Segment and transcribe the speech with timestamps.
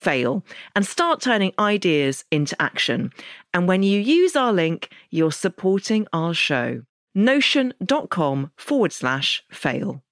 [0.00, 0.44] fail
[0.74, 3.12] and start turning ideas into action.
[3.52, 6.82] And when you use our link, you're supporting our show.
[7.14, 10.02] Notion.com forward slash fail.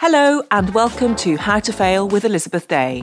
[0.00, 3.02] Hello, and welcome to How to Fail with Elizabeth Day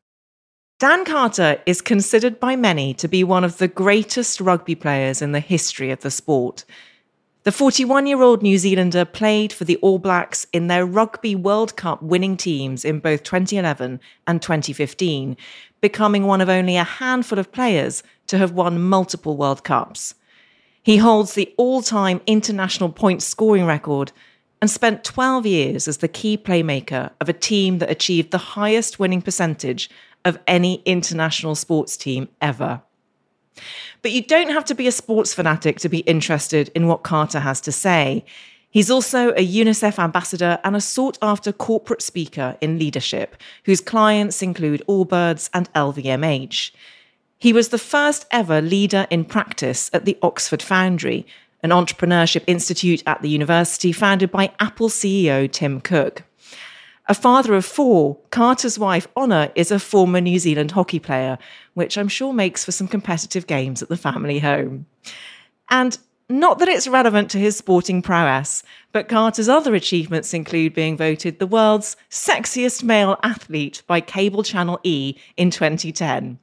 [0.81, 5.31] Dan Carter is considered by many to be one of the greatest rugby players in
[5.31, 6.65] the history of the sport.
[7.43, 11.75] The 41 year old New Zealander played for the All Blacks in their Rugby World
[11.77, 15.37] Cup winning teams in both 2011 and 2015,
[15.81, 20.15] becoming one of only a handful of players to have won multiple World Cups.
[20.81, 24.11] He holds the all time international point scoring record
[24.59, 28.97] and spent 12 years as the key playmaker of a team that achieved the highest
[28.97, 29.91] winning percentage
[30.25, 32.81] of any international sports team ever.
[34.01, 37.39] But you don't have to be a sports fanatic to be interested in what Carter
[37.39, 38.25] has to say.
[38.69, 44.41] He's also a UNICEF ambassador and a sought after corporate speaker in leadership, whose clients
[44.41, 46.71] include Allbirds and LVMH.
[47.37, 51.25] He was the first ever leader in practice at the Oxford Foundry,
[51.63, 56.23] an entrepreneurship institute at the university founded by Apple CEO Tim Cook.
[57.11, 61.37] A father of four, Carter's wife, Honor, is a former New Zealand hockey player,
[61.73, 64.85] which I'm sure makes for some competitive games at the family home.
[65.69, 65.97] And
[66.29, 68.63] not that it's relevant to his sporting prowess,
[68.93, 74.79] but Carter's other achievements include being voted the world's sexiest male athlete by cable channel
[74.85, 76.39] E in 2010.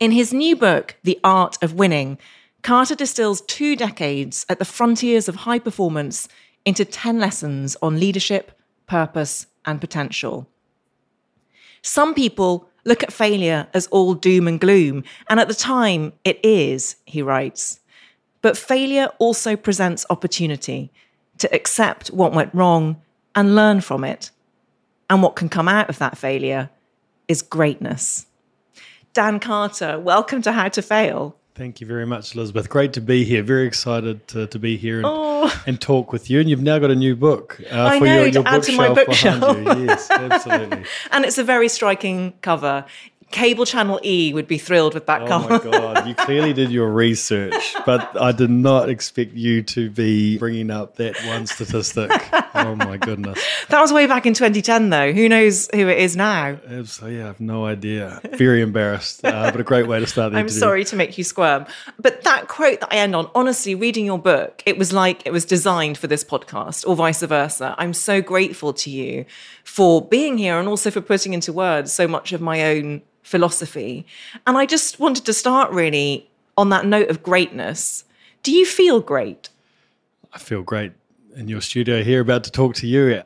[0.00, 2.16] In his new book, The Art of Winning,
[2.62, 6.28] Carter distills two decades at the frontiers of high performance
[6.64, 10.48] into 10 lessons on leadership, purpose, and potential.
[11.82, 16.38] Some people look at failure as all doom and gloom, and at the time it
[16.42, 17.80] is, he writes.
[18.42, 20.90] But failure also presents opportunity
[21.38, 23.00] to accept what went wrong
[23.34, 24.30] and learn from it.
[25.10, 26.70] And what can come out of that failure
[27.28, 28.26] is greatness.
[29.12, 31.36] Dan Carter, welcome to How to Fail.
[31.54, 32.68] Thank you very much, Elizabeth.
[32.68, 33.40] Great to be here.
[33.40, 35.62] Very excited to, to be here and, oh.
[35.68, 36.40] and talk with you.
[36.40, 38.62] And you've now got a new book uh, I for know, your, your to add
[38.64, 39.56] to my bookshelf.
[39.78, 40.84] Yes, absolutely.
[41.12, 42.84] and it's a very striking cover
[43.34, 45.26] cable channel E would be thrilled with that oh.
[45.26, 49.90] Oh my god, you clearly did your research, but I did not expect you to
[49.90, 52.10] be bringing up that one statistic.
[52.54, 53.38] oh my goodness.
[53.68, 55.12] That was way back in 2010 though.
[55.12, 56.58] Who knows who it is now?
[56.68, 58.20] Absolutely, yeah, I have no idea.
[58.34, 60.60] Very embarrassed, uh, but a great way to start the I'm interview.
[60.60, 61.66] sorry to make you squirm.
[61.98, 65.32] But that quote that I end on, honestly, reading your book, it was like it
[65.32, 67.74] was designed for this podcast or vice versa.
[67.78, 69.24] I'm so grateful to you
[69.64, 74.06] for being here and also for putting into words so much of my own philosophy.
[74.46, 78.04] And I just wanted to start really on that note of greatness.
[78.44, 79.48] Do you feel great?
[80.32, 80.92] I feel great
[81.34, 83.22] in your studio here, about to talk to you.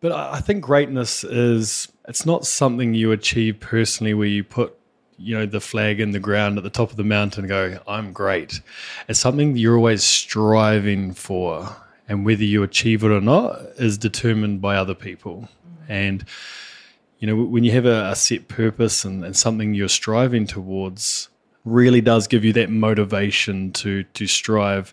[0.00, 4.78] But I think greatness is, it's not something you achieve personally where you put
[5.16, 7.78] you know the flag in the ground at the top of the mountain and go
[7.86, 8.60] i'm great
[9.06, 11.76] it's something you're always striving for
[12.08, 15.48] and whether you achieve it or not is determined by other people
[15.88, 16.24] and
[17.24, 21.30] you know, when you have a, a set purpose and, and something you're striving towards,
[21.64, 24.92] really does give you that motivation to to strive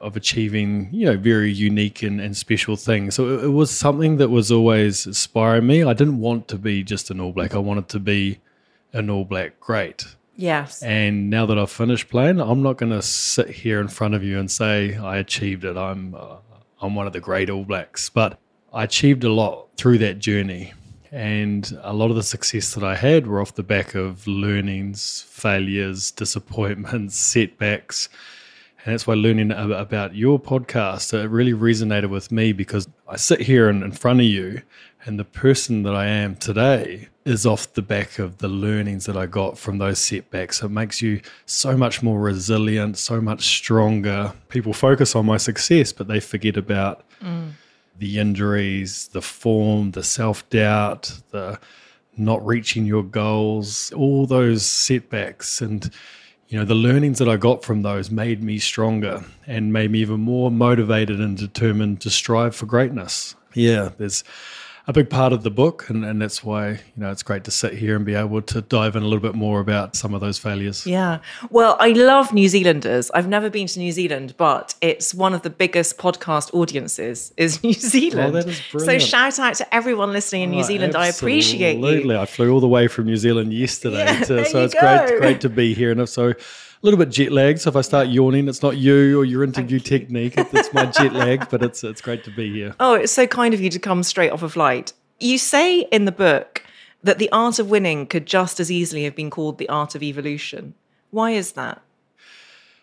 [0.00, 3.14] of achieving, you know, very unique and, and special things.
[3.14, 5.84] So it, it was something that was always inspiring me.
[5.84, 7.54] I didn't want to be just an All Black.
[7.54, 8.40] I wanted to be
[8.92, 10.16] an All Black great.
[10.34, 10.82] Yes.
[10.82, 14.24] And now that I've finished playing, I'm not going to sit here in front of
[14.24, 15.76] you and say I achieved it.
[15.76, 16.38] I'm uh,
[16.82, 18.40] I'm one of the great All Blacks, but
[18.72, 20.72] I achieved a lot through that journey.
[21.12, 25.24] And a lot of the success that I had were off the back of learnings,
[25.28, 28.08] failures, disappointments, setbacks.
[28.84, 33.40] And that's why learning about your podcast, it really resonated with me because I sit
[33.40, 34.62] here in, front of you,
[35.04, 39.18] and the person that I am today is off the back of the learnings that
[39.18, 40.62] I got from those setbacks.
[40.62, 44.32] It makes you so much more resilient, so much stronger.
[44.48, 47.50] People focus on my success, but they forget about mm.
[48.00, 51.60] The injuries, the form, the self doubt, the
[52.16, 55.60] not reaching your goals, all those setbacks.
[55.60, 55.90] And,
[56.48, 60.00] you know, the learnings that I got from those made me stronger and made me
[60.00, 63.36] even more motivated and determined to strive for greatness.
[63.54, 64.24] Yeah, there's
[64.90, 67.50] a big part of the book, and, and that's why you know it's great to
[67.50, 70.20] sit here and be able to dive in a little bit more about some of
[70.20, 70.84] those failures.
[70.84, 73.08] Yeah, well, I love New Zealanders.
[73.12, 77.62] I've never been to New Zealand, but it's one of the biggest podcast audiences is
[77.64, 78.36] New Zealand.
[78.36, 79.02] Oh, that is brilliant.
[79.02, 80.96] So shout out to everyone listening in New oh, Zealand.
[80.96, 81.06] Absolutely.
[81.06, 81.86] I appreciate you.
[81.86, 84.80] Absolutely, I flew all the way from New Zealand yesterday, yeah, to, so it's go.
[84.80, 85.92] great great to be here.
[85.92, 86.34] And so
[86.82, 87.60] little bit jet lagged.
[87.60, 90.34] So if I start yawning, it's not you or your interview technique.
[90.36, 92.74] It's my jet lag, but it's it's great to be here.
[92.80, 94.92] Oh, it's so kind of you to come straight off a flight.
[95.18, 96.64] You say in the book
[97.02, 100.02] that the art of winning could just as easily have been called the art of
[100.02, 100.74] evolution.
[101.10, 101.82] Why is that?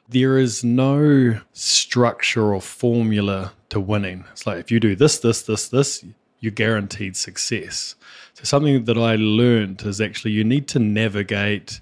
[0.09, 4.25] There is no structure or formula to winning.
[4.31, 6.05] It's like if you do this, this, this, this,
[6.39, 7.95] you're guaranteed success.
[8.33, 11.81] So something that I learned is actually you need to navigate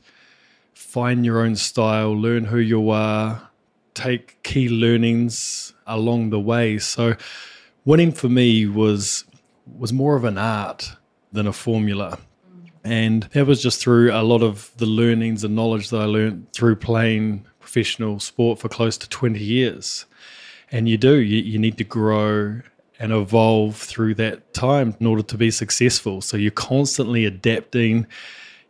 [0.95, 3.49] find your own style, learn who you are,
[3.93, 6.77] take key learnings along the way.
[6.77, 7.17] So
[7.83, 9.25] winning for me was
[9.77, 10.95] was more of an art
[11.33, 12.17] than a formula.
[12.85, 16.53] And that was just through a lot of the learnings and knowledge that I learned
[16.53, 20.05] through playing professional sport for close to 20 years.
[20.71, 22.61] And you do, you, you need to grow
[22.99, 26.21] and evolve through that time in order to be successful.
[26.21, 28.07] So you're constantly adapting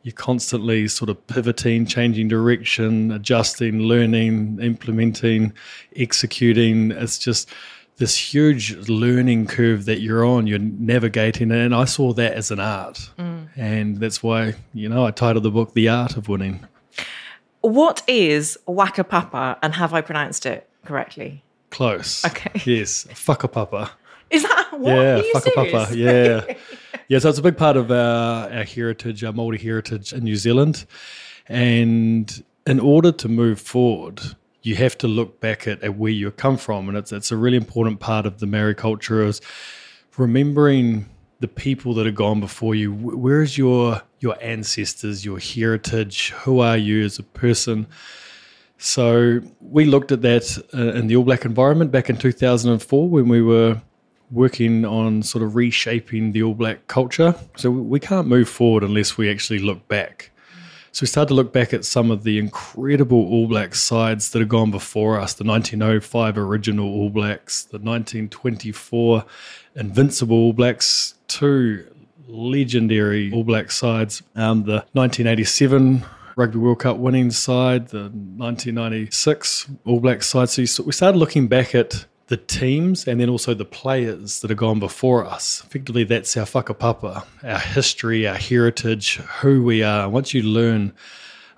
[0.05, 5.51] you're constantly sort of pivoting, changing direction, adjusting, learning, implementing,
[5.95, 6.91] executing.
[6.91, 7.49] It's just
[7.97, 11.51] this huge learning curve that you're on, you're navigating.
[11.51, 13.09] And I saw that as an art.
[13.17, 13.47] Mm.
[13.55, 16.67] And that's why, you know, I titled the book The Art of Winning.
[17.61, 21.43] What is Whakapapa and have I pronounced it correctly?
[21.71, 22.23] Close.
[22.25, 22.61] Okay.
[22.63, 23.07] Yes.
[23.15, 23.89] Fuck a papa.
[24.29, 24.91] Is that what?
[24.91, 25.97] Yeah, fuck a papa.
[25.97, 26.55] Yeah.
[27.07, 30.35] yeah, so it's a big part of our, our heritage, our Māori heritage in New
[30.35, 30.85] Zealand.
[31.47, 34.21] And in order to move forward,
[34.61, 36.89] you have to look back at, at where you come from.
[36.89, 39.41] And it's, it's a really important part of the Maori culture is
[40.17, 41.09] remembering
[41.39, 42.93] the people that have gone before you.
[42.93, 46.31] Where is your your ancestors, your heritage?
[46.31, 47.87] Who are you as a person?
[48.77, 53.27] So we looked at that uh, in the All Black environment back in 2004 when
[53.27, 53.81] we were
[54.31, 57.35] working on sort of reshaping the All Black culture.
[57.55, 60.31] So we can't move forward unless we actually look back.
[60.91, 64.39] So we started to look back at some of the incredible All Black sides that
[64.39, 69.25] have gone before us the 1905 original All Blacks, the 1924
[69.75, 71.85] Invincible All Blacks, two
[72.27, 76.05] legendary All Black sides, um, the 1987
[76.37, 80.49] Rugby World Cup winning side, the 1996 All Black side.
[80.49, 84.57] So we started looking back at the teams and then also the players that have
[84.57, 85.63] gone before us.
[85.65, 90.09] Effectively, that's our whakapapa, our history, our heritage, who we are.
[90.09, 90.91] Once you learn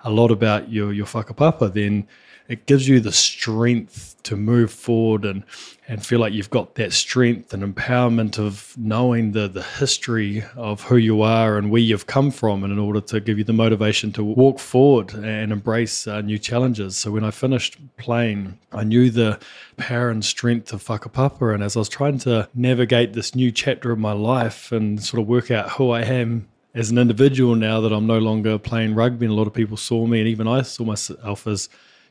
[0.02, 2.06] a lot about your, your whakapapa, then
[2.48, 5.44] it gives you the strength to move forward and
[5.86, 10.82] and feel like you've got that strength and empowerment of knowing the the history of
[10.82, 13.52] who you are and where you've come from and in order to give you the
[13.52, 16.96] motivation to walk forward and embrace uh, new challenges.
[16.96, 19.38] So when i finished playing i knew the
[19.76, 21.54] power and strength of whakapapa.
[21.54, 25.20] And as i was trying to navigate this new chapter of my life and sort
[25.20, 28.94] of work out who i am as an individual now that i'm no longer playing
[28.94, 31.68] rugby and a lot of people saw me and even i saw myself as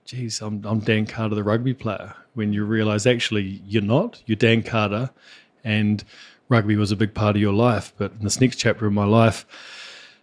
[0.08, 4.24] geez, I'm, I'm Dan Carter, the rugby player, when you realize actually you're not.
[4.26, 5.10] You're Dan Carter,
[5.66, 6.02] and
[6.48, 7.92] rugby was a big part of your life.
[7.98, 9.46] But in this next chapter of my life,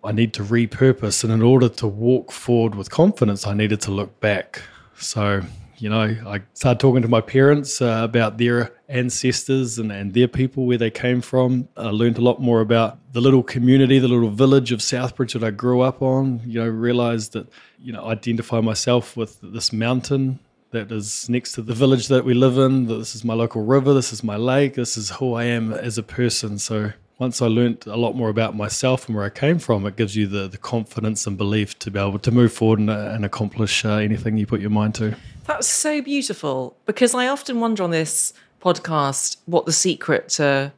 [0.02, 1.22] I need to repurpose.
[1.22, 4.62] And in order to walk forward with confidence, I needed to look back.
[4.96, 5.42] So
[5.78, 10.28] you know, I started talking to my parents uh, about their ancestors and, and their
[10.28, 11.68] people, where they came from.
[11.76, 15.44] I learned a lot more about the little community, the little village of Southbridge that
[15.44, 16.40] I grew up on.
[16.46, 17.48] You know, realized that,
[17.80, 20.38] you know, identify myself with this mountain
[20.70, 22.86] that is next to the village that we live in.
[22.86, 23.94] This is my local river.
[23.94, 24.74] This is my lake.
[24.74, 26.58] This is who I am as a person.
[26.58, 29.96] So once I learnt a lot more about myself and where I came from, it
[29.96, 33.24] gives you the, the confidence and belief to be able to move forward and, and
[33.24, 35.14] accomplish uh, anything you put your mind to.
[35.46, 38.32] That's so beautiful because I often wonder on this
[38.62, 40.72] podcast what the secret to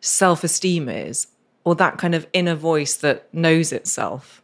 [0.00, 1.28] self esteem is,
[1.62, 4.42] or that kind of inner voice that knows itself.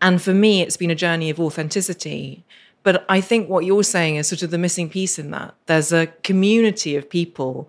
[0.00, 2.44] And for me, it's been a journey of authenticity.
[2.84, 5.54] But I think what you're saying is sort of the missing piece in that.
[5.66, 7.68] There's a community of people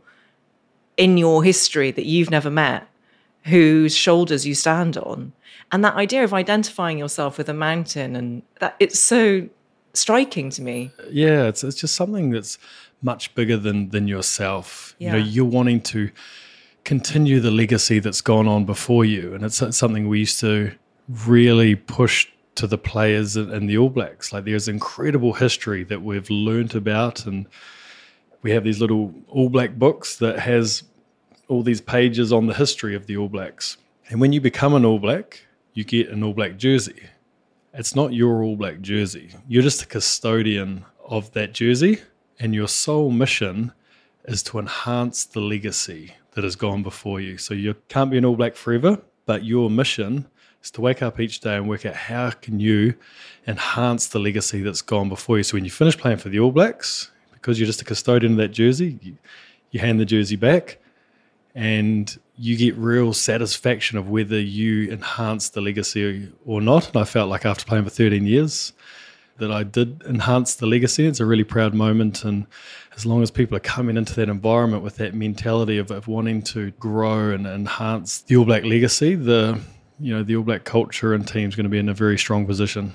[0.98, 2.88] in your history that you've never met
[3.46, 5.34] whose shoulders you stand on.
[5.72, 9.50] And that idea of identifying yourself with a mountain and that it's so
[9.98, 10.92] striking to me.
[11.10, 12.58] Yeah, it's it's just something that's
[13.02, 14.96] much bigger than than yourself.
[15.00, 15.16] Yeah.
[15.16, 16.12] You know, you're wanting to
[16.84, 20.72] continue the legacy that's gone on before you, and it's, it's something we used to
[21.10, 24.34] really push to the players and the All Blacks.
[24.34, 27.46] Like there's incredible history that we've learnt about, and
[28.42, 30.84] we have these little All Black books that has
[31.48, 33.78] all these pages on the history of the All Blacks.
[34.10, 37.04] And when you become an All Black, you get an All Black jersey.
[37.74, 39.32] It's not your All Black jersey.
[39.48, 42.02] You're just a custodian of that jersey,
[42.40, 43.74] and your sole mission
[44.26, 47.38] is to enhance the legacy that has gone before you.
[47.38, 50.28] So you can't be an All Black forever, but your mission
[50.64, 52.96] is to wake up each day and work out how can you
[53.48, 55.44] enhance the legacy that's gone before you.
[55.44, 58.38] So when you finish playing for the All Blacks, because you're just a custodian of
[58.38, 59.18] that jersey, you,
[59.72, 60.80] you hand the jersey back
[61.58, 66.90] and you get real satisfaction of whether you enhance the legacy or not.
[66.90, 68.74] And I felt like after playing for 13 years
[69.38, 71.08] that I did enhance the legacy.
[71.08, 72.24] It's a really proud moment.
[72.24, 72.46] And
[72.96, 76.44] as long as people are coming into that environment with that mentality of, of wanting
[76.44, 79.60] to grow and enhance the All Black legacy, the
[80.00, 82.20] you know the All Black culture and team is going to be in a very
[82.20, 82.94] strong position.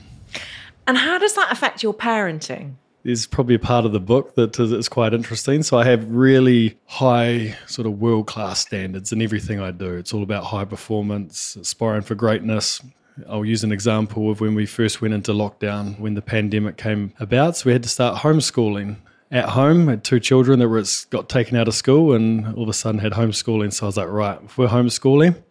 [0.86, 2.74] And how does that affect your parenting?
[3.04, 5.62] There's probably a part of the book that is quite interesting.
[5.62, 9.94] So I have really high, sort of world class standards in everything I do.
[9.94, 12.80] It's all about high performance, aspiring for greatness.
[13.28, 17.12] I'll use an example of when we first went into lockdown when the pandemic came
[17.18, 17.56] about.
[17.56, 18.96] So we had to start homeschooling
[19.30, 19.88] at home.
[19.88, 22.72] I had two children that were got taken out of school and all of a
[22.72, 23.72] sudden had homeschooling.
[23.72, 25.42] So I was like, right, if we're homeschooling,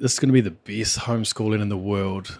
[0.00, 2.38] this is going to be the best homeschooling in the world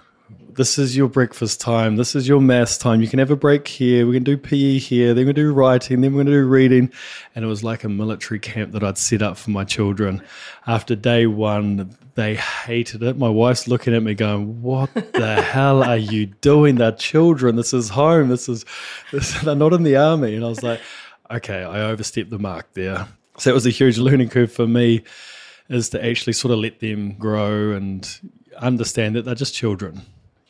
[0.55, 1.97] this is your breakfast time.
[1.97, 3.01] This is your maths time.
[3.01, 4.07] You can have a break here.
[4.07, 5.09] We can do PE here.
[5.09, 6.01] Then we're going to do writing.
[6.01, 6.93] Then we're going to do reading.
[7.35, 10.23] And it was like a military camp that I'd set up for my children.
[10.67, 13.19] After day one, they hated it.
[13.19, 16.77] My wife's looking at me going, What the hell are you doing?
[16.77, 17.57] They're children.
[17.57, 18.29] This is home.
[18.29, 18.65] This is,
[19.13, 20.35] this, they're not in the army.
[20.35, 20.81] And I was like,
[21.31, 23.09] Okay, I overstepped the mark there.
[23.39, 25.03] So it was a huge learning curve for me
[25.69, 28.21] is to actually sort of let them grow and
[28.59, 30.03] understand that they're just children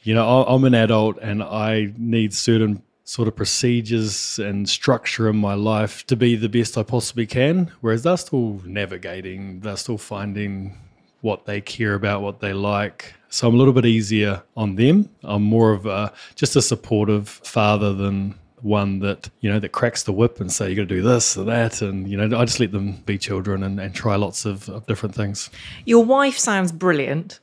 [0.05, 5.37] you know, I'm an adult and I need certain sort of procedures and structure in
[5.37, 7.71] my life to be the best I possibly can.
[7.81, 10.79] Whereas they're still navigating, they're still finding
[11.21, 13.15] what they care about, what they like.
[13.29, 15.09] So I'm a little bit easier on them.
[15.23, 20.05] I'm more of a just a supportive father than one that you know that cracks
[20.05, 22.47] the whip and say you got to do this or that and you know i
[22.47, 25.51] just let them be children and, and try lots of, of different things
[25.85, 27.41] your wife sounds brilliant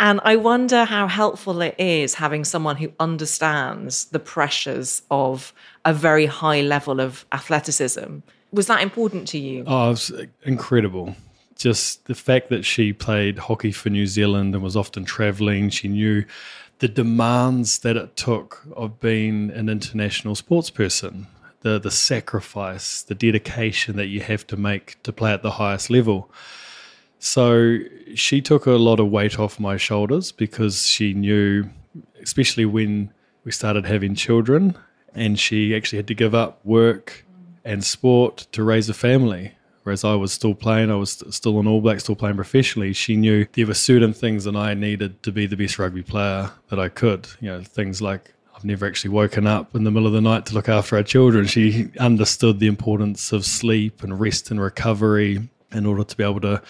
[0.00, 5.52] and I wonder how helpful it is having someone who understands the pressures of
[5.84, 8.18] a very high level of athleticism.
[8.52, 9.64] Was that important to you?
[9.66, 10.12] Oh, it was
[10.44, 11.16] incredible.
[11.56, 15.88] Just the fact that she played hockey for New Zealand and was often traveling, she
[15.88, 16.24] knew
[16.78, 21.26] the demands that it took of being an international sports person,
[21.62, 25.90] the the sacrifice, the dedication that you have to make to play at the highest
[25.90, 26.30] level.
[27.18, 27.78] So
[28.14, 31.68] she took a lot of weight off my shoulders because she knew,
[32.22, 33.12] especially when
[33.44, 34.76] we started having children,
[35.14, 37.24] and she actually had to give up work
[37.64, 39.52] and sport to raise a family.
[39.82, 42.92] Whereas I was still playing, I was still an All Black, still playing professionally.
[42.92, 46.50] She knew there were certain things that I needed to be the best rugby player
[46.68, 47.26] that I could.
[47.40, 50.44] You know, things like I've never actually woken up in the middle of the night
[50.46, 51.46] to look after our children.
[51.46, 56.40] She understood the importance of sleep and rest and recovery in order to be able
[56.40, 56.60] to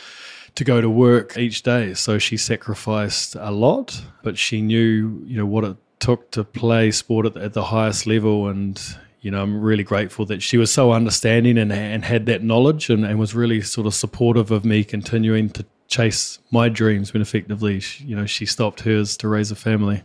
[0.55, 1.95] to go to work each day.
[1.95, 6.91] So she sacrificed a lot, but she knew, you know, what it took to play
[6.91, 8.49] sport at the, at the highest level.
[8.49, 8.81] And,
[9.21, 12.91] you know, I'm really grateful that she was so understanding and, and had that knowledge
[12.91, 17.23] and, and was really sort of supportive of me continuing to chase my dreams when
[17.23, 20.03] effectively, you know, she stopped hers to raise a family.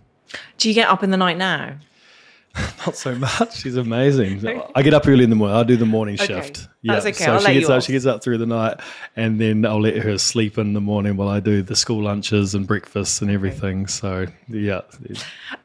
[0.58, 1.76] Do you get up in the night now?
[2.86, 3.58] Not so much.
[3.58, 4.46] She's amazing.
[4.76, 5.58] I get up early in the morning.
[5.58, 6.28] I do the morning Okay.
[6.28, 6.68] shift.
[6.84, 7.14] That's okay.
[7.14, 7.78] So I'll she gets up.
[7.78, 7.84] off.
[7.84, 8.80] She gets up through the night,
[9.16, 12.54] and then I'll let her sleep in the morning while I do the school lunches
[12.54, 13.88] and breakfasts and everything.
[13.88, 14.82] So yeah,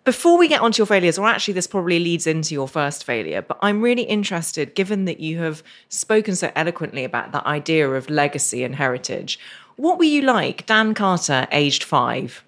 [0.05, 3.43] Before we get onto your failures, or actually, this probably leads into your first failure,
[3.43, 8.09] but I'm really interested, given that you have spoken so eloquently about the idea of
[8.09, 9.39] legacy and heritage.
[9.77, 12.43] What were you like, Dan Carter, aged five?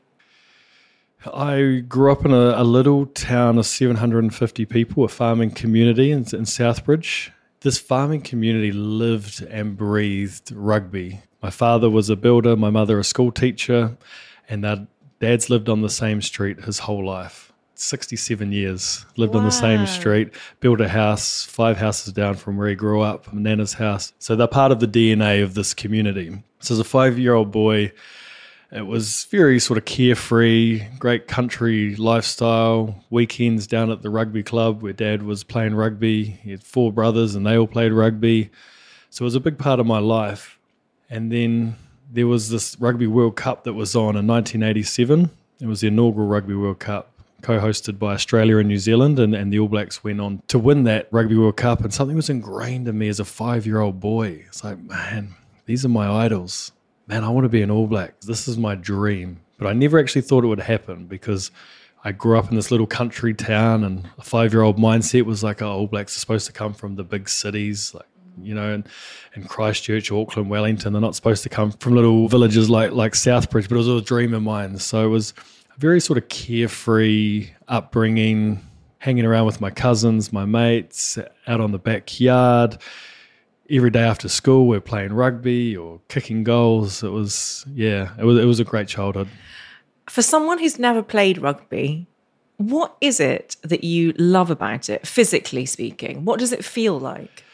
[1.26, 6.20] I grew up in a, a little town of 750 people, a farming community in,
[6.20, 7.30] in Southbridge.
[7.60, 11.20] This farming community lived and breathed rugby.
[11.42, 13.98] My father was a builder, my mother a school teacher,
[14.48, 14.86] and their
[15.20, 17.52] dads lived on the same street his whole life.
[17.74, 22.68] 67 years, lived on the same street, built a house five houses down from where
[22.68, 24.12] he grew up, Nana's house.
[24.18, 26.42] So they're part of the DNA of this community.
[26.60, 27.92] So as a five year old boy,
[28.72, 33.04] it was very sort of carefree, great country lifestyle.
[33.10, 36.24] Weekends down at the rugby club where dad was playing rugby.
[36.24, 38.50] He had four brothers and they all played rugby.
[39.10, 40.58] So it was a big part of my life.
[41.08, 41.74] And then
[42.12, 45.30] there was this Rugby World Cup that was on in 1987.
[45.60, 47.10] It was the inaugural Rugby World Cup,
[47.42, 49.18] co hosted by Australia and New Zealand.
[49.18, 51.80] And, and the All Blacks went on to win that Rugby World Cup.
[51.80, 54.44] And something was ingrained in me as a five year old boy.
[54.46, 55.34] It's like, man,
[55.66, 56.70] these are my idols
[57.10, 58.20] man, I want to be an All Black.
[58.20, 59.40] This is my dream.
[59.58, 61.50] But I never actually thought it would happen because
[62.04, 65.42] I grew up in this little country town and a five year old mindset was
[65.42, 68.06] like, oh, All Blacks are supposed to come from the big cities, like,
[68.40, 68.80] you know,
[69.34, 70.92] and, Christchurch, Auckland, Wellington.
[70.92, 74.00] They're not supposed to come from little villages like, like Southbridge, but it was a
[74.00, 74.78] dream of mine.
[74.78, 75.34] So it was
[75.76, 78.60] a very sort of carefree upbringing,
[78.98, 82.78] hanging around with my cousins, my mates, out on the backyard
[83.70, 87.02] every day after school we're playing rugby or kicking goals.
[87.02, 89.28] It was yeah, it was it was a great childhood.
[90.08, 92.06] For someone who's never played rugby,
[92.56, 96.24] what is it that you love about it, physically speaking?
[96.24, 97.44] What does it feel like?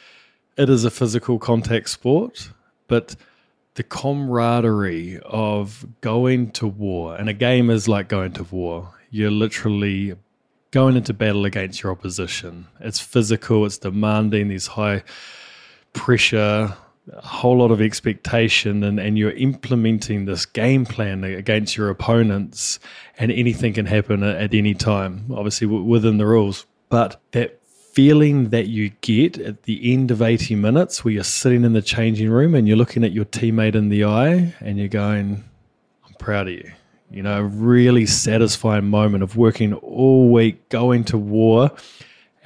[0.57, 2.51] It is a physical contact sport,
[2.89, 3.15] but
[3.75, 8.95] the camaraderie of going to war, and a game is like going to war.
[9.11, 10.17] You're literally
[10.71, 12.67] going into battle against your opposition.
[12.81, 15.05] It's physical, it's demanding, these high
[15.97, 16.77] pressure,
[17.13, 22.79] a whole lot of expectation, and, and you're implementing this game plan against your opponents,
[23.19, 26.67] and anything can happen at, at any time, obviously w- within the rules.
[26.89, 27.59] But that
[27.97, 31.81] feeling that you get at the end of 80 minutes where you're sitting in the
[31.81, 35.43] changing room and you're looking at your teammate in the eye and you're going,
[36.07, 36.71] I'm proud of you.
[37.11, 41.71] You know, a really satisfying moment of working all week, going to war,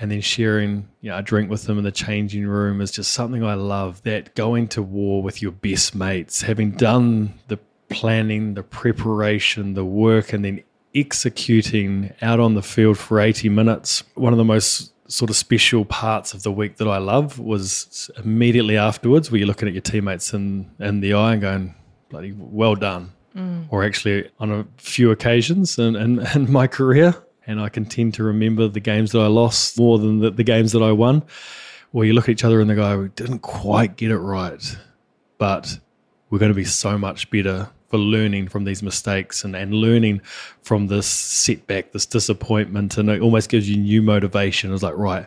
[0.01, 3.13] and then sharing you know, a drink with them in the changing room is just
[3.13, 4.03] something I love.
[4.03, 7.59] That going to war with your best mates, having done the
[7.91, 10.63] planning, the preparation, the work, and then
[10.95, 14.03] executing out on the field for 80 minutes.
[14.15, 18.11] One of the most sort of special parts of the week that I love was
[18.25, 21.75] immediately afterwards where you're looking at your teammates in, in the eye and going,
[22.09, 23.13] bloody well done.
[23.37, 23.67] Mm.
[23.71, 27.15] Or actually on a few occasions in, in, in my career,
[27.51, 30.45] and I can tend to remember the games that I lost more than the, the
[30.45, 31.25] games that I won.
[31.91, 34.79] Where you look at each other and they go, "We didn't quite get it right,
[35.39, 35.81] but
[36.31, 40.21] we're going to be so much better for learning from these mistakes and, and learning
[40.63, 44.73] from this setback, this disappointment, and it almost gives you new motivation.
[44.73, 45.27] It's like, right,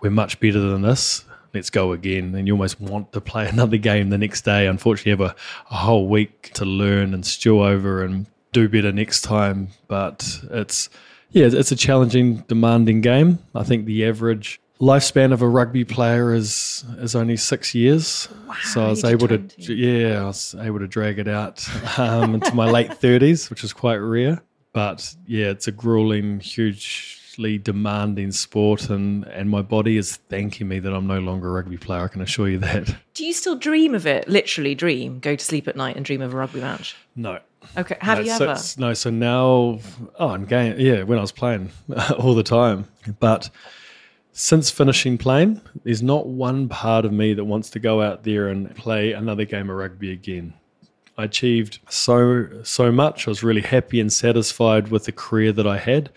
[0.00, 1.24] we're much better than this.
[1.52, 2.32] Let's go again.
[2.36, 4.68] And you almost want to play another game the next day.
[4.68, 5.36] Unfortunately, you have a,
[5.72, 9.70] a whole week to learn and stew over and do better next time.
[9.88, 10.88] But it's
[11.34, 13.40] yeah, it's a challenging, demanding game.
[13.54, 18.28] I think the average lifespan of a rugby player is is only six years.
[18.46, 19.62] Wow, so I was able 20.
[19.64, 21.66] to yeah, I was able to drag it out
[21.98, 24.42] um, into my late thirties, which is quite rare.
[24.72, 30.78] But yeah, it's a grueling, hugely demanding sport, and and my body is thanking me
[30.78, 32.04] that I'm no longer a rugby player.
[32.04, 32.94] I can assure you that.
[33.14, 34.28] Do you still dream of it?
[34.28, 36.96] Literally dream, go to sleep at night and dream of a rugby match?
[37.16, 37.40] No.
[37.76, 38.60] Okay, have no, you so, ever?
[38.78, 39.80] No, so now,
[40.18, 40.78] oh, I'm game.
[40.78, 41.70] Yeah, when I was playing
[42.18, 42.86] all the time.
[43.20, 43.50] But
[44.32, 48.48] since finishing playing, there's not one part of me that wants to go out there
[48.48, 50.54] and play another game of rugby again.
[51.16, 53.28] I achieved so so much.
[53.28, 56.10] I was really happy and satisfied with the career that I had,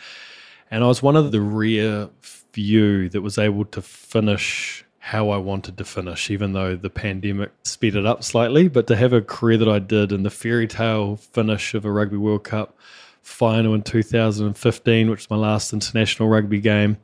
[0.71, 5.37] and I was one of the rare few that was able to finish how I
[5.37, 8.67] wanted to finish, even though the pandemic sped it up slightly.
[8.67, 11.91] But to have a career that I did and the fairy tale finish of a
[11.91, 12.77] Rugby World Cup
[13.21, 16.97] final in 2015, which was my last international rugby game,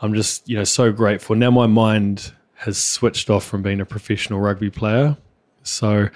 [0.00, 1.36] I'm just you know so grateful.
[1.36, 5.16] Now my mind has switched off from being a professional rugby player,
[5.62, 6.08] so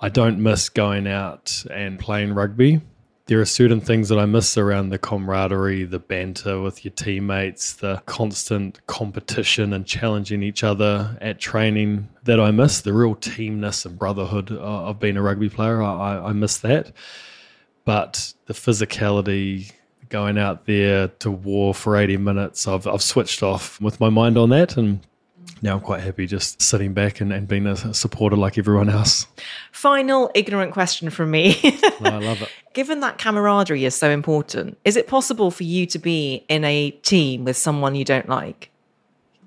[0.00, 2.80] I don't miss going out and playing rugby.
[3.26, 7.74] There are certain things that I miss around the camaraderie, the banter with your teammates,
[7.74, 13.84] the constant competition and challenging each other at training that I miss, the real teamness
[13.84, 15.82] and brotherhood uh, of being a rugby player.
[15.82, 16.92] I, I miss that.
[17.84, 19.72] But the physicality,
[20.08, 24.38] going out there to war for 80 minutes, I've, I've switched off with my mind
[24.38, 24.76] on that.
[24.76, 25.00] And
[25.62, 29.26] now I'm quite happy just sitting back and, and being a supporter like everyone else.
[29.72, 31.58] Final ignorant question from me.
[32.00, 32.50] no, I love it.
[32.74, 36.90] Given that camaraderie is so important, is it possible for you to be in a
[36.90, 38.70] team with someone you don't like?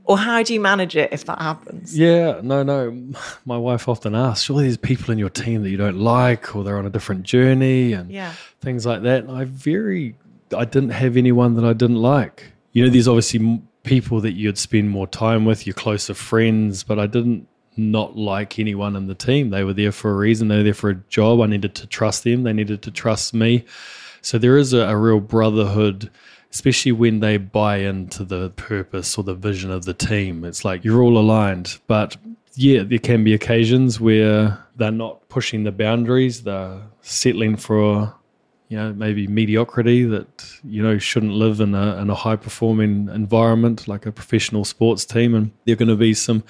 [0.05, 1.95] Or how do you manage it if that happens?
[1.95, 3.13] Yeah, no, no.
[3.45, 6.63] My wife often asks, surely there's people in your team that you don't like or
[6.63, 8.33] they're on a different journey and yeah.
[8.59, 9.25] things like that.
[9.25, 10.15] And I very,
[10.57, 12.51] I didn't have anyone that I didn't like.
[12.73, 16.99] You know, there's obviously people that you'd spend more time with, your closer friends, but
[16.99, 19.49] I didn't not like anyone in the team.
[19.49, 20.47] They were there for a reason.
[20.47, 21.41] They were there for a job.
[21.41, 22.43] I needed to trust them.
[22.43, 23.65] They needed to trust me.
[24.21, 26.12] So there is a, a real brotherhood,
[26.52, 30.45] especially when they buy into the purpose or the vision of the team.
[30.45, 31.80] It's like you're all aligned.
[31.88, 32.15] But
[32.54, 36.43] yeah, there can be occasions where they're not pushing the boundaries.
[36.43, 38.13] They're settling for
[38.69, 43.10] you know maybe mediocrity that you know shouldn't live in a in a high performing
[43.10, 45.36] environment like a professional sports team.
[45.36, 46.43] And there're going to be some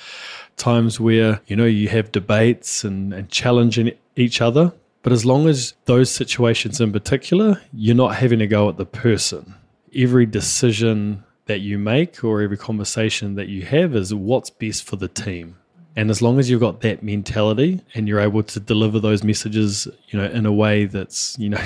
[0.58, 4.74] times where you know you have debates and, and challenging each other.
[5.02, 8.86] But as long as those situations in particular you're not having to go at the
[8.86, 9.56] person.
[9.96, 14.98] Every decision that you make or every conversation that you have is what's best for
[14.98, 15.56] the team.
[15.96, 19.88] And as long as you've got that mentality and you're able to deliver those messages
[20.10, 21.64] you know in a way that's you know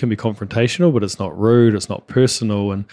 [0.00, 2.84] can be confrontational, but it's not rude, it's not personal, and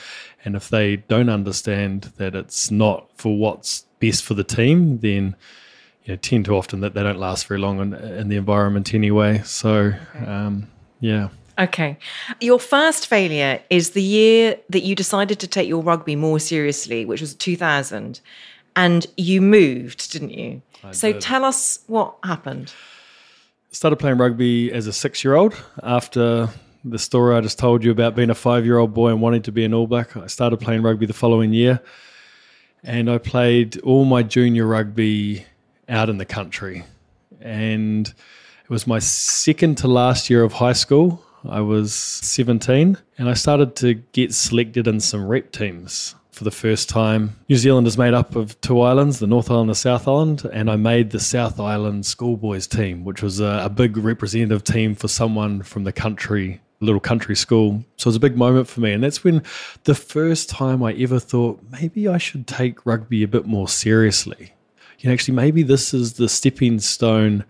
[0.45, 5.35] and if they don't understand that it's not for what's best for the team, then
[6.05, 8.93] you know, tend to often that they don't last very long in, in the environment
[8.93, 9.41] anyway.
[9.43, 9.93] So,
[10.25, 10.69] um,
[11.01, 11.29] yeah.
[11.59, 11.97] Okay.
[12.39, 17.03] Your first failure is the year that you decided to take your rugby more seriously,
[17.03, 18.21] which was 2000,
[18.75, 20.61] and you moved, didn't you?
[20.83, 21.21] I so did.
[21.21, 22.71] tell us what happened.
[23.71, 26.49] Started playing rugby as a six year old after
[26.89, 29.41] the story I just told you about being a five year old boy and wanting
[29.43, 30.15] to be an All Black.
[30.15, 31.81] I started playing rugby the following year,
[32.83, 35.45] and I played all my junior rugby
[35.89, 36.83] out in the country.
[37.41, 41.23] And it was my second to last year of high school.
[41.47, 46.51] I was 17, and I started to get selected in some rep teams for the
[46.51, 47.35] first time.
[47.49, 50.45] New Zealand is made up of two islands, the North Island and the South Island,
[50.51, 54.93] and I made the South Island schoolboys team, which was a, a big representative team
[54.93, 57.83] for someone from the country little country school.
[57.97, 58.93] So it was a big moment for me.
[58.93, 59.43] And that's when
[59.85, 64.53] the first time I ever thought maybe I should take rugby a bit more seriously.
[64.99, 67.45] You know, actually, maybe this is the stepping stone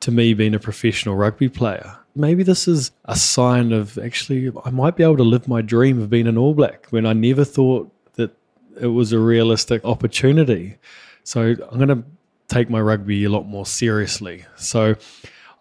[0.00, 1.96] to me being a professional rugby player.
[2.16, 6.00] Maybe this is a sign of actually, I might be able to live my dream
[6.02, 8.36] of being an All Black when I never thought that
[8.80, 10.76] it was a realistic opportunity.
[11.22, 12.04] So I'm going to
[12.48, 14.44] take my rugby a lot more seriously.
[14.56, 14.96] So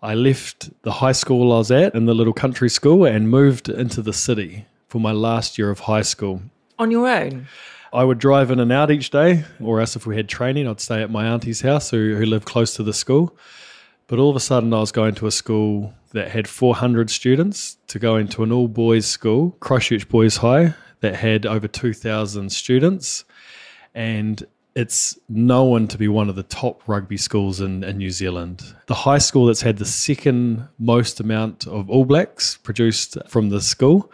[0.01, 3.67] I left the high school I was at in the little country school and moved
[3.67, 6.41] into the city for my last year of high school.
[6.77, 7.47] On your own?
[7.91, 10.79] I would drive in and out each day, or else if we had training, I'd
[10.79, 13.35] stay at my auntie's house who, who lived close to the school.
[14.07, 17.77] But all of a sudden, I was going to a school that had 400 students
[17.87, 23.25] to go into an all boys school, Christchurch Boys High, that had over 2,000 students.
[23.93, 24.45] And
[24.79, 28.63] it's known to be one of the top rugby schools in, in New Zealand.
[28.87, 33.59] The high school that's had the second most amount of All Blacks produced from the
[33.59, 34.09] school.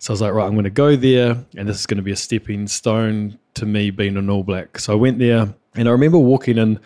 [0.00, 2.02] So I was like, right, I'm going to go there, and this is going to
[2.02, 4.78] be a stepping stone to me being an All Black.
[4.78, 6.78] So I went there, and I remember walking in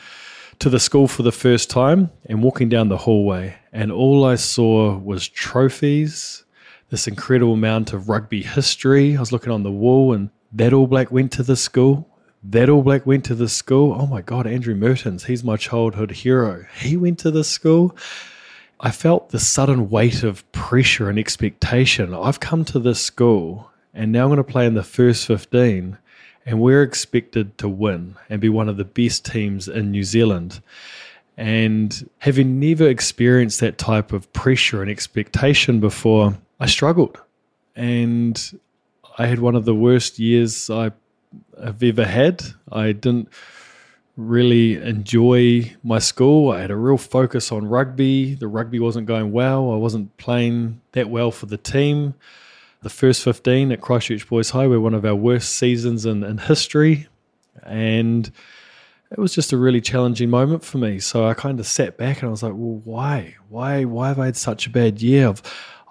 [0.61, 4.37] to the school for the first time and walking down the hallway, and all I
[4.37, 6.45] saw was trophies,
[6.91, 9.17] this incredible amount of rugby history.
[9.17, 12.09] I was looking on the wall, and that All Black went to the school
[12.45, 13.97] that All Black went to the school.
[13.99, 16.65] Oh my God, Andrew Mehrtens, he's my childhood hero.
[16.79, 17.97] He went to the school.
[18.79, 22.15] I felt the sudden weight of pressure and expectation.
[22.15, 25.97] I've come to this school and now I'm going to play in the first 15,
[26.45, 30.61] and we're expected to win and be one of the best teams in New Zealand.
[31.39, 37.19] And having never experienced that type of pressure and expectation before, I struggled.
[37.75, 38.61] And
[39.19, 40.93] I had one of the worst years I
[41.61, 42.43] I've ever had.
[42.71, 43.29] I didn't
[44.17, 46.51] really enjoy my school.
[46.51, 48.35] I had a real focus on rugby.
[48.35, 49.73] The rugby wasn't going well.
[49.73, 52.15] I wasn't playing that well for the team.
[52.83, 56.39] The first 15 at Christchurch Boys High were one of our worst seasons in, in
[56.39, 57.09] history.
[57.63, 58.31] And
[59.11, 60.99] it was just a really challenging moment for me.
[60.99, 63.37] So I kind of sat back and I was like, well, why?
[63.49, 65.29] Why why have I had such a bad year?
[65.29, 65.43] I've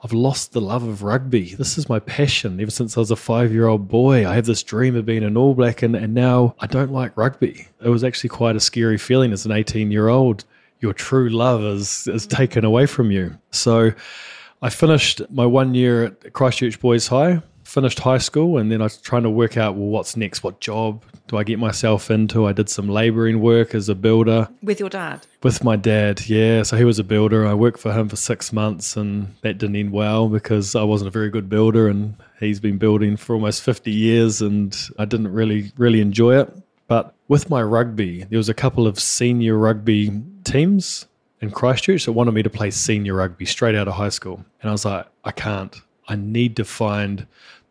[0.03, 1.55] I've lost the love of rugby.
[1.55, 2.59] This is my passion.
[2.59, 5.23] Ever since I was a five year old boy, I have this dream of being
[5.23, 7.67] an All Black, and, and now I don't like rugby.
[7.83, 10.45] It was actually quite a scary feeling as an 18 year old.
[10.79, 12.29] Your true love is, is mm.
[12.29, 13.37] taken away from you.
[13.51, 13.91] So
[14.61, 18.85] I finished my one year at Christchurch Boys High finished high school and then I
[18.85, 20.43] was trying to work out well what's next?
[20.43, 22.45] What job do I get myself into?
[22.45, 24.47] I did some laboring work as a builder.
[24.61, 25.25] With your dad?
[25.41, 26.61] With my dad yeah.
[26.61, 27.45] So he was a builder.
[27.45, 31.07] I worked for him for 6 months and that didn't end well because I wasn't
[31.07, 35.33] a very good builder and he's been building for almost 50 years and I didn't
[35.33, 36.53] really really enjoy it.
[36.87, 41.07] But with my rugby there was a couple of senior rugby teams
[41.41, 44.45] in Christchurch that wanted me to play senior rugby straight out of high school.
[44.61, 45.75] And I was like I can't.
[46.07, 47.25] I need to find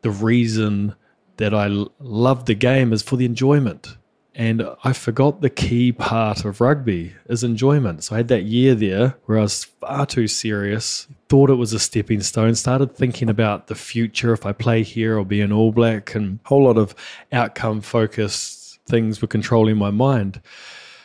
[0.04, 0.94] the reason
[1.38, 1.66] that I
[1.98, 3.96] love the game is for the enjoyment.
[4.34, 8.04] And I forgot the key part of rugby is enjoyment.
[8.04, 11.72] So I had that year there where I was far too serious, thought it was
[11.72, 14.34] a stepping stone, started thinking about the future.
[14.34, 16.94] If I play here, I'll be an all black, and a whole lot of
[17.32, 20.42] outcome focused things were controlling my mind.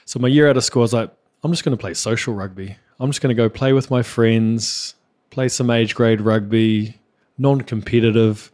[0.03, 2.33] So my year out of school, I was like, I'm just going to play social
[2.33, 2.75] rugby.
[2.99, 4.95] I'm just going to go play with my friends,
[5.29, 6.99] play some age grade rugby,
[7.37, 8.51] non competitive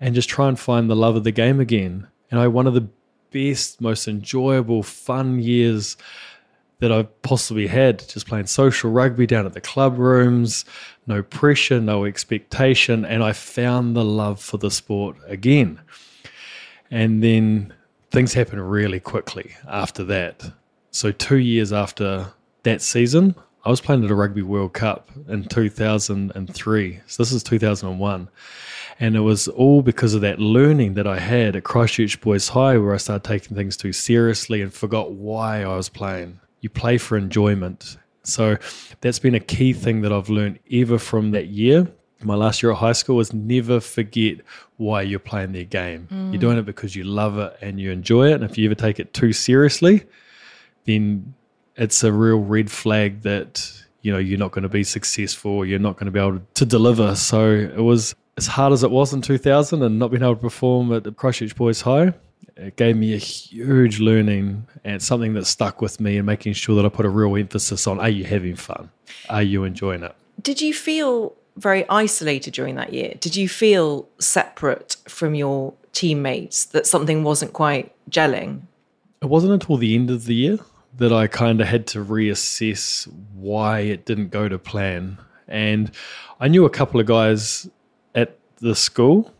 [0.00, 2.08] and just try and find the love of the game again.
[2.30, 2.88] And I one of the
[3.30, 5.96] best, most enjoyable, fun years
[6.80, 10.64] that I've possibly had just playing social rugby down at the club rooms,
[11.06, 15.80] no pressure, no expectation, and I found the love for the sport again.
[16.90, 17.72] And then
[18.10, 20.52] things happened really quickly after that.
[20.90, 22.26] So, two years after
[22.62, 27.00] that season, I was playing at a Rugby World Cup in 2003.
[27.06, 28.28] So, this is 2001.
[29.00, 32.78] And it was all because of that learning that I had at Christchurch Boys High,
[32.78, 36.40] where I started taking things too seriously and forgot why I was playing.
[36.60, 37.96] You play for enjoyment.
[38.22, 38.56] So
[39.00, 41.88] that's been a key thing that I've learned ever from that year.
[42.22, 44.38] My last year at high school was never forget
[44.78, 46.08] why you're playing their game.
[46.10, 46.32] Mm.
[46.32, 48.34] You're doing it because you love it and you enjoy it.
[48.34, 50.04] And if you ever take it too seriously,
[50.84, 51.34] then
[51.76, 53.70] it's a real red flag that
[54.02, 56.64] you know you're not going to be successful you're not going to be able to
[56.64, 60.34] deliver so it was as hard as it was in 2000 and not being able
[60.34, 62.12] to perform at the Christchurch Boys High,
[62.56, 66.76] it gave me a huge learning and something that stuck with me and making sure
[66.76, 68.90] that I put a real emphasis on are you having fun?
[69.28, 70.14] Are you enjoying it?
[70.40, 73.14] Did you feel very isolated during that year?
[73.20, 78.62] Did you feel separate from your teammates that something wasn't quite gelling?
[79.22, 80.58] It wasn't until the end of the year
[80.96, 85.18] that I kind of had to reassess why it didn't go to plan.
[85.48, 85.90] And
[86.40, 87.68] I knew a couple of guys
[88.64, 89.30] the school.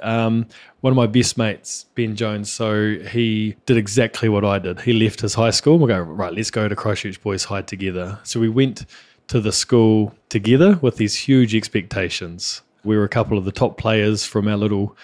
[0.00, 0.46] Um,
[0.80, 4.80] one of my best mates, Ben Jones, so he did exactly what I did.
[4.80, 5.78] He left his high school.
[5.78, 8.18] We go, right, let's go to Christchurch Boys High together.
[8.22, 8.86] So we went
[9.28, 12.62] to the school together with these huge expectations.
[12.84, 14.96] We were a couple of the top players from our little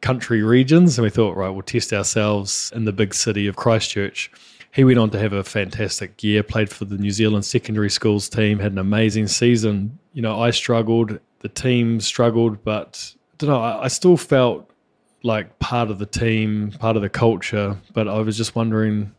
[0.00, 4.30] country regions, and we thought, right, we'll test ourselves in the big city of Christchurch.
[4.72, 8.28] He went on to have a fantastic year, played for the New Zealand secondary schools
[8.28, 9.98] team, had an amazing season.
[10.14, 13.60] You know, I struggled the team struggled, but I know.
[13.60, 14.70] I, I still felt
[15.22, 17.76] like part of the team, part of the culture.
[17.92, 19.14] But I was just wondering,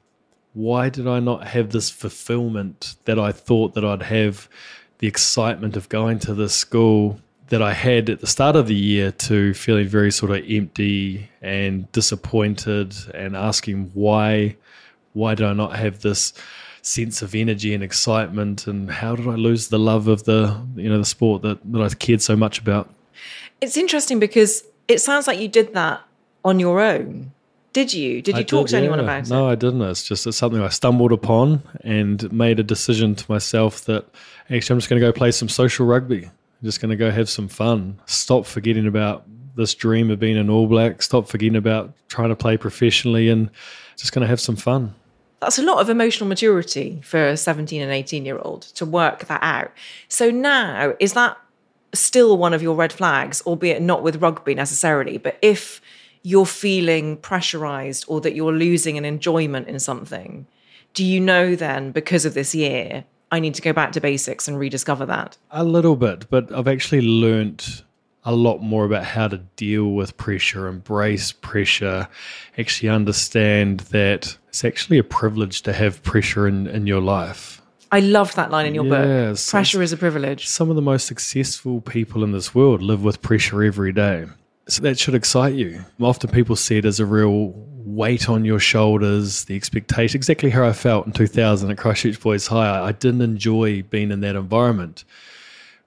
[0.54, 4.48] why did I not have this fulfillment that I thought that I'd have?
[5.00, 8.76] The excitement of going to the school that I had at the start of the
[8.76, 14.56] year to feeling very sort of empty and disappointed and asking why
[15.14, 16.32] why did I not have this
[16.82, 20.90] sense of energy and excitement and how did I lose the love of the you
[20.90, 22.90] know the sport that, that I cared so much about?
[23.60, 26.02] It's interesting because it sounds like you did that
[26.44, 27.32] on your own.
[27.74, 28.22] Did you?
[28.22, 29.30] Did you I talk did, to anyone about it?
[29.30, 29.82] No, I didn't.
[29.84, 34.06] It's just it's something I stumbled upon and made a decision to myself that
[34.50, 36.26] actually I'm just going to go play some social rugby.
[36.26, 38.00] I'm just going to go have some fun.
[38.08, 39.24] Stop forgetting about
[39.56, 41.02] this dream of being an All Black.
[41.02, 43.50] Stop forgetting about trying to play professionally and
[43.96, 44.94] just going to have some fun
[45.42, 49.26] that's a lot of emotional maturity for a 17 and 18 year old to work
[49.26, 49.72] that out.
[50.08, 51.38] So now, is that
[51.94, 55.82] still one of your red flags, albeit not with rugby necessarily, but if
[56.24, 60.46] you're feeling pressurized or that you're losing an enjoyment in something,
[60.94, 64.48] do you know then, because of this year, I need to go back to basics
[64.48, 65.38] and rediscover that?
[65.50, 67.84] A little bit, but I've actually learnt
[68.24, 72.08] a lot more about how to deal with pressure, embrace pressure,
[72.58, 77.62] actually understand that it's actually a privilege to have pressure in, in your life.
[77.92, 79.38] I love that line in your book.
[79.50, 80.48] Pressure is a privilege.
[80.48, 84.26] Some of the most successful people in this world live with pressure every day.
[84.68, 85.84] So that should excite you.
[86.00, 87.52] Often people see it as a real
[87.84, 90.16] weight on your shoulders, the expectation.
[90.16, 92.82] Exactly how I felt in 2000 at Christchurch Boys High.
[92.82, 95.04] I didn't enjoy being in that environment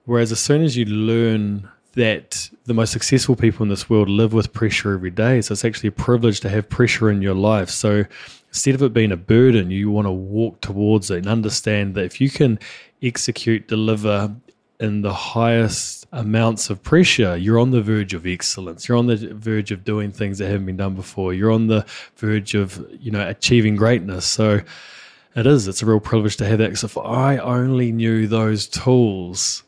[0.05, 4.33] Whereas as soon as you learn that the most successful people in this world live
[4.33, 7.69] with pressure every day, so it's actually a privilege to have pressure in your life.
[7.69, 8.05] So
[8.49, 12.05] instead of it being a burden, you want to walk towards it and understand that
[12.05, 12.59] if you can
[13.01, 14.35] execute, deliver
[14.79, 18.87] in the highest amounts of pressure, you're on the verge of excellence.
[18.87, 21.33] You're on the verge of doing things that haven't been done before.
[21.33, 21.85] You're on the
[22.17, 24.25] verge of, you know, achieving greatness.
[24.25, 24.59] So
[25.35, 26.83] it is, it's a real privilege to have that.
[26.83, 29.63] If I only knew those tools,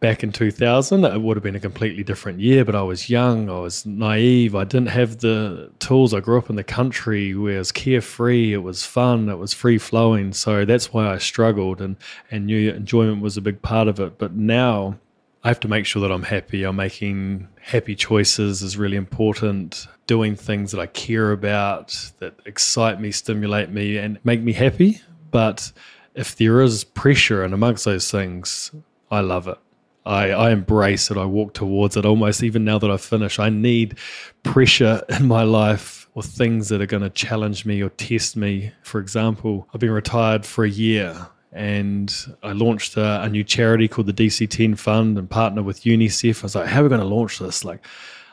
[0.00, 3.50] back in 2000, it would have been a completely different year, but I was young,
[3.50, 6.14] I was naive, I didn't have the tools.
[6.14, 9.52] I grew up in the country where it was carefree, it was fun, it was
[9.52, 10.32] free flowing.
[10.32, 11.96] So that's why I struggled and,
[12.30, 14.18] and knew enjoyment was a big part of it.
[14.18, 14.98] But now
[15.44, 16.64] I have to make sure that I'm happy.
[16.64, 19.86] I'm making happy choices is really important.
[20.06, 25.00] Doing things that I care about, that excite me, stimulate me, and make me happy.
[25.30, 25.72] But
[26.14, 28.72] if there is pressure and amongst those things,
[29.10, 29.58] I love it.
[30.06, 31.16] I, I embrace it.
[31.16, 33.38] I walk towards it almost even now that I've finished.
[33.38, 33.98] I need
[34.42, 38.72] pressure in my life or things that are going to challenge me or test me.
[38.82, 43.88] For example, I've been retired for a year and I launched a, a new charity
[43.88, 46.42] called the DC10 Fund and partnered with UNICEF.
[46.42, 47.64] I was like, how are we going to launch this?
[47.64, 47.84] Like,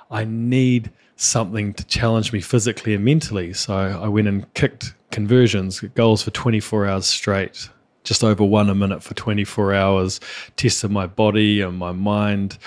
[0.10, 3.54] I need something to challenge me physically and mentally.
[3.54, 7.70] So I went and kicked conversions, goals for 24 hours straight
[8.08, 10.20] just over one a minute for 24 hours,
[10.56, 12.58] tested my body and my mind.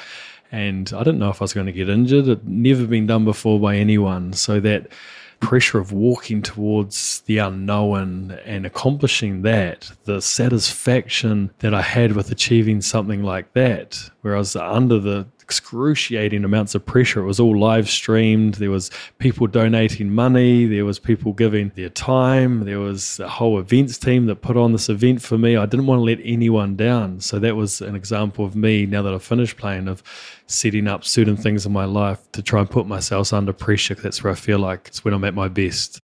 [0.53, 2.29] And I didn't know if I was going to get injured.
[2.29, 4.35] It never been done before by anyone.
[4.35, 4.89] So that
[5.41, 12.31] pressure of walking towards the unknown and accomplishing that, the satisfaction that I had with
[12.31, 17.19] achieving something like that, where I was under the excruciating amounts of pressure.
[17.19, 18.55] It was all live streamed.
[18.55, 20.67] There was people donating money.
[20.67, 22.61] There was people giving their time.
[22.67, 25.57] There was a whole events team that put on this event for me.
[25.57, 27.19] I didn't want to let anyone down.
[27.19, 30.05] So that was an example of me now that I've finished playing of
[30.47, 33.97] setting up certain things in my life to try and put myself under pressure.
[33.97, 35.99] That's where I feel like it's when I'm at my best.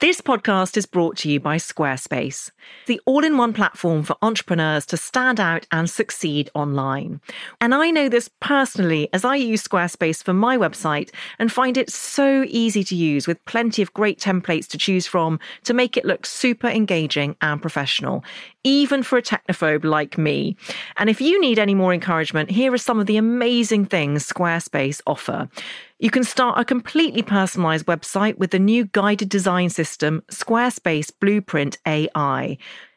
[0.00, 2.50] This podcast is brought to you by Squarespace,
[2.86, 7.20] the all in one platform for entrepreneurs to stand out and succeed online.
[7.60, 11.90] And I know this personally as I use Squarespace for my website and find it
[11.90, 16.06] so easy to use with plenty of great templates to choose from to make it
[16.06, 18.24] look super engaging and professional,
[18.64, 20.56] even for a technophobe like me.
[20.96, 25.02] And if you need any more encouragement, here are some of the amazing things Squarespace
[25.06, 25.50] offer.
[26.02, 31.76] You can start a completely personalized website with the new guided design system, Squarespace Blueprint
[31.86, 32.56] AI.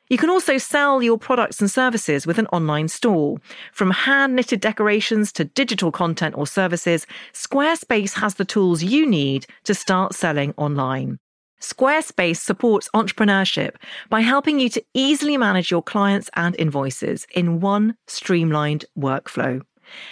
[0.10, 3.40] You can also sell your products and services with an online store.
[3.74, 9.48] From hand knitted decorations to digital content or services, Squarespace has the tools you need
[9.66, 11.20] to start selling online.
[11.60, 13.76] Squarespace supports entrepreneurship
[14.10, 19.62] by helping you to easily manage your clients and invoices in one streamlined workflow.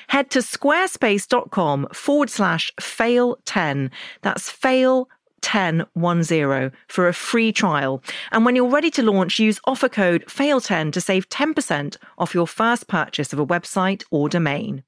[0.07, 3.91] Head to squarespace.com forward slash fail 10.
[4.21, 5.10] That's fail
[5.43, 8.03] 1010 for a free trial.
[8.31, 12.47] And when you're ready to launch, use offer code FAIL10 to save 10% off your
[12.47, 14.84] first purchase of a website or domain.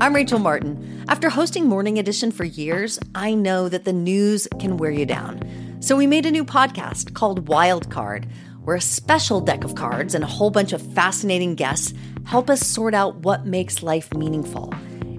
[0.00, 1.04] I'm Rachel Martin.
[1.08, 5.40] After hosting Morning Edition for years, I know that the news can wear you down.
[5.80, 8.28] So we made a new podcast called Wildcard
[8.64, 11.94] where a special deck of cards and a whole bunch of fascinating guests
[12.24, 14.72] help us sort out what makes life meaningful.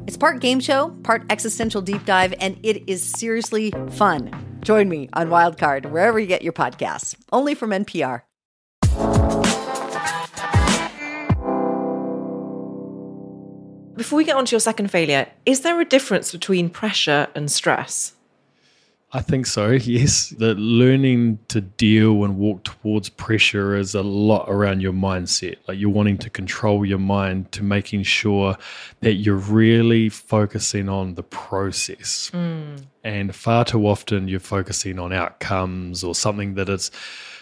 [0.07, 4.31] It's part game show, part existential deep dive, and it is seriously fun.
[4.61, 8.21] Join me on Wildcard, wherever you get your podcasts, only from NPR.
[13.95, 17.51] Before we get on to your second failure, is there a difference between pressure and
[17.51, 18.13] stress?
[19.15, 20.29] I think so, yes.
[20.29, 25.57] That learning to deal and walk towards pressure is a lot around your mindset.
[25.67, 28.57] Like you're wanting to control your mind to making sure
[29.01, 32.31] that you're really focusing on the process.
[32.33, 32.85] Mm.
[33.03, 36.89] And far too often you're focusing on outcomes or something that has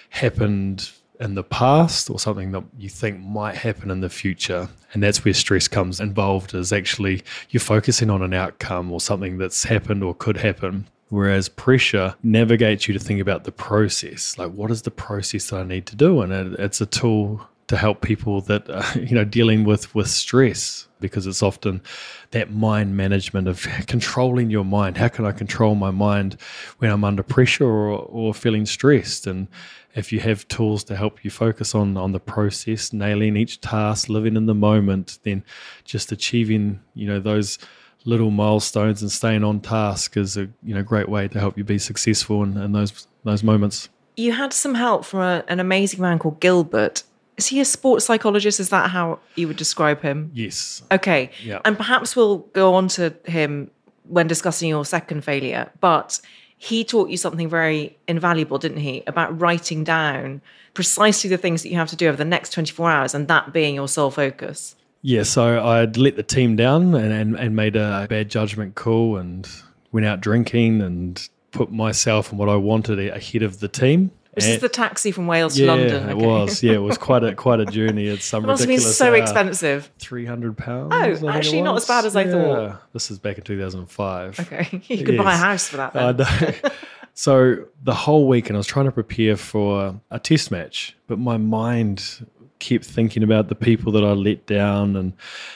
[0.09, 4.67] happened in the past or something that you think might happen in the future.
[4.91, 9.37] And that's where stress comes involved is actually you're focusing on an outcome or something
[9.37, 14.37] that's happened or could happen Whereas pressure navigates you to think about the process.
[14.37, 16.21] Like, what is the process that I need to do?
[16.21, 19.93] And it, it's a tool to help people that uh, are, you know dealing with
[19.93, 21.81] with stress because it's often
[22.29, 24.95] that mind management of controlling your mind.
[24.95, 26.37] How can I control my mind
[26.77, 29.27] when I'm under pressure or, or feeling stressed?
[29.27, 29.49] And
[29.95, 34.07] if you have tools to help you focus on on the process, nailing each task,
[34.07, 35.43] living in the moment, then
[35.83, 37.59] just achieving you know those
[38.05, 41.63] little milestones and staying on task is a you know great way to help you
[41.63, 43.89] be successful in, in those those moments.
[44.17, 47.03] you had some help from a, an amazing man called Gilbert.
[47.37, 48.59] Is he a sports psychologist?
[48.59, 50.31] Is that how you would describe him?
[50.33, 50.83] Yes.
[50.91, 51.31] Okay.
[51.43, 51.59] Yeah.
[51.65, 53.71] And perhaps we'll go on to him
[54.03, 55.71] when discussing your second failure.
[55.79, 56.19] But
[56.57, 59.03] he taught you something very invaluable, didn't he?
[59.07, 60.41] About writing down
[60.73, 63.53] precisely the things that you have to do over the next 24 hours and that
[63.53, 64.75] being your sole focus.
[65.01, 69.17] Yeah, so I'd let the team down and, and, and made a bad judgment call
[69.17, 69.49] and
[69.91, 74.11] went out drinking and put myself and what I wanted ahead of the team.
[74.35, 76.09] This And- is the taxi from Wales to yeah, London.
[76.09, 76.25] it okay.
[76.25, 76.63] was.
[76.63, 78.07] Yeah, it was quite a quite a journey.
[78.07, 79.91] It's some It must have been so uh, expensive.
[79.99, 81.21] Three hundred pounds.
[81.21, 82.81] Oh, actually not as bad as I thought.
[82.93, 84.39] This is back in two thousand five.
[84.39, 84.81] Okay.
[84.87, 86.69] You could buy a house for that I know.
[87.13, 91.19] so the whole week, and I was trying to prepare for a test match, but
[91.19, 92.25] my mind
[92.61, 95.11] kept thinking about the people that I let down and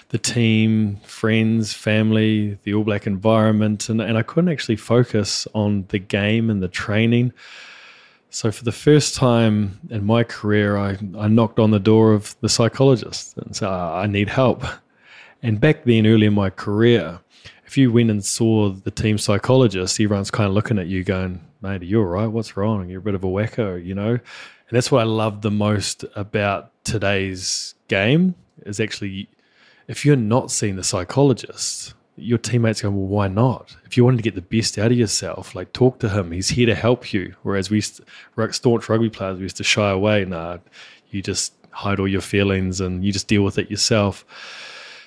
[0.09, 5.85] the team, friends, family, the All Black environment, and, and I couldn't actually focus on
[5.89, 7.31] the game and the training.
[8.31, 12.35] So for the first time in my career, I, I knocked on the door of
[12.41, 14.65] the psychologist and said, I need help.
[15.41, 17.19] And back then, early in my career,
[17.65, 21.39] if you went and saw the team psychologist, everyone's kind of looking at you going,
[21.61, 22.27] mate, are you all right?
[22.27, 22.89] What's wrong?
[22.89, 24.11] You're a bit of a wacko, you know?
[24.11, 29.27] And that's what I love the most about today's game is actually
[29.87, 33.75] if you're not seeing the psychologist, your teammates go, well, why not?
[33.85, 36.31] If you wanted to get the best out of yourself, like talk to him.
[36.31, 37.35] He's here to help you.
[37.43, 40.25] Whereas we, used to, staunch rugby players, we used to shy away.
[40.25, 40.59] Nah,
[41.09, 44.25] you just hide all your feelings and you just deal with it yourself.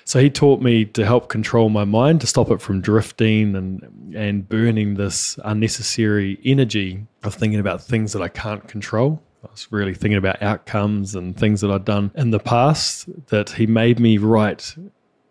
[0.05, 4.15] So he taught me to help control my mind, to stop it from drifting and
[4.15, 9.21] and burning this unnecessary energy of thinking about things that I can't control.
[9.43, 13.51] I was really thinking about outcomes and things that I'd done in the past that
[13.51, 14.75] he made me write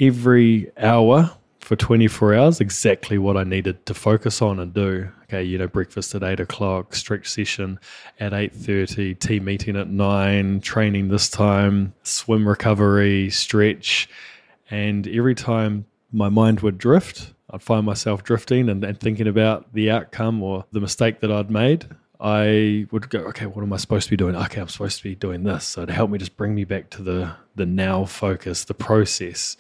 [0.00, 1.30] every hour
[1.61, 5.11] for 24 hours exactly what I needed to focus on and do.
[5.24, 7.78] Okay, you know, breakfast at eight o'clock, stretch session
[8.18, 14.09] at 8.30, team meeting at nine, training this time, swim recovery, stretch.
[14.70, 19.70] And every time my mind would drift, I'd find myself drifting and, and thinking about
[19.74, 21.84] the outcome or the mistake that I'd made.
[22.20, 24.34] I would go, okay, what am I supposed to be doing?
[24.34, 25.64] Okay, I'm supposed to be doing this.
[25.64, 29.56] So to help me just bring me back to the the now focus, the process.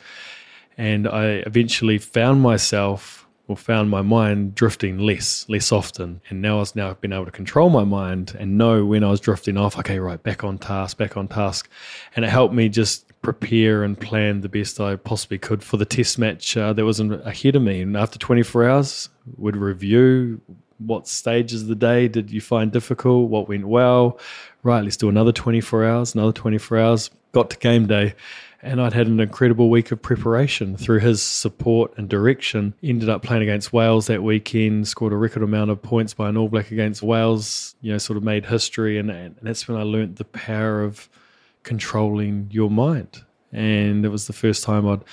[0.76, 6.20] And I eventually found myself or found my mind drifting less, less often.
[6.28, 9.20] And now I've now been able to control my mind and know when I was
[9.20, 11.68] drifting off, okay, right, back on task, back on task.
[12.14, 15.86] And it helped me just prepare and plan the best I possibly could for the
[15.86, 17.80] test match uh, that was ahead of me.
[17.80, 20.40] And after 24 hours, would review
[20.78, 24.18] what stages of the day did you find difficult, what went well.
[24.62, 27.10] Right, let's do another 24 hours, another 24 hours.
[27.32, 28.14] Got to game day
[28.62, 32.74] and I'd had an incredible week of preparation through his support and direction.
[32.82, 36.36] Ended up playing against Wales that weekend, scored a record amount of points by an
[36.36, 38.98] All Black against Wales, you know, sort of made history.
[38.98, 41.08] And, and that's when I learnt the power of
[41.62, 43.22] controlling your mind.
[43.52, 45.04] And it was the first time I'd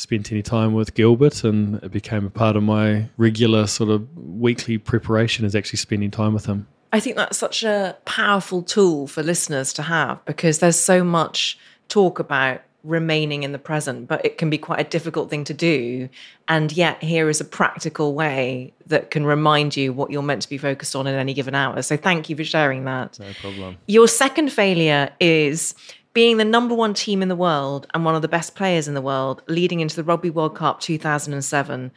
[0.00, 4.08] spent any time with Gilbert, and it became a part of my regular sort of
[4.16, 6.66] weekly preparation is actually spending time with him.
[6.92, 11.58] I think that's such a powerful tool for listeners to have because there's so much
[11.88, 15.54] talk about remaining in the present, but it can be quite a difficult thing to
[15.54, 16.08] do.
[16.48, 20.48] And yet, here is a practical way that can remind you what you're meant to
[20.48, 21.80] be focused on in any given hour.
[21.82, 23.18] So, thank you for sharing that.
[23.20, 23.76] No problem.
[23.86, 25.74] Your second failure is
[26.12, 28.94] being the number one team in the world and one of the best players in
[28.94, 31.92] the world leading into the Rugby World Cup 2007,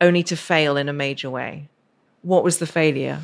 [0.00, 1.68] only to fail in a major way.
[2.22, 3.20] What was the failure?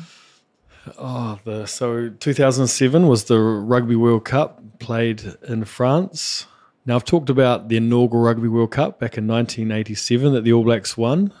[0.97, 6.45] Oh, the so 2007 was the Rugby World Cup played in France.
[6.85, 10.65] Now I've talked about the inaugural Rugby World Cup back in 1987 that the All
[10.65, 11.31] Blacks won.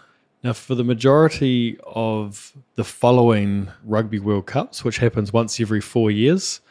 [0.43, 6.09] Now for the majority of the following Rugby World Cups, which happens once every four
[6.09, 6.61] years,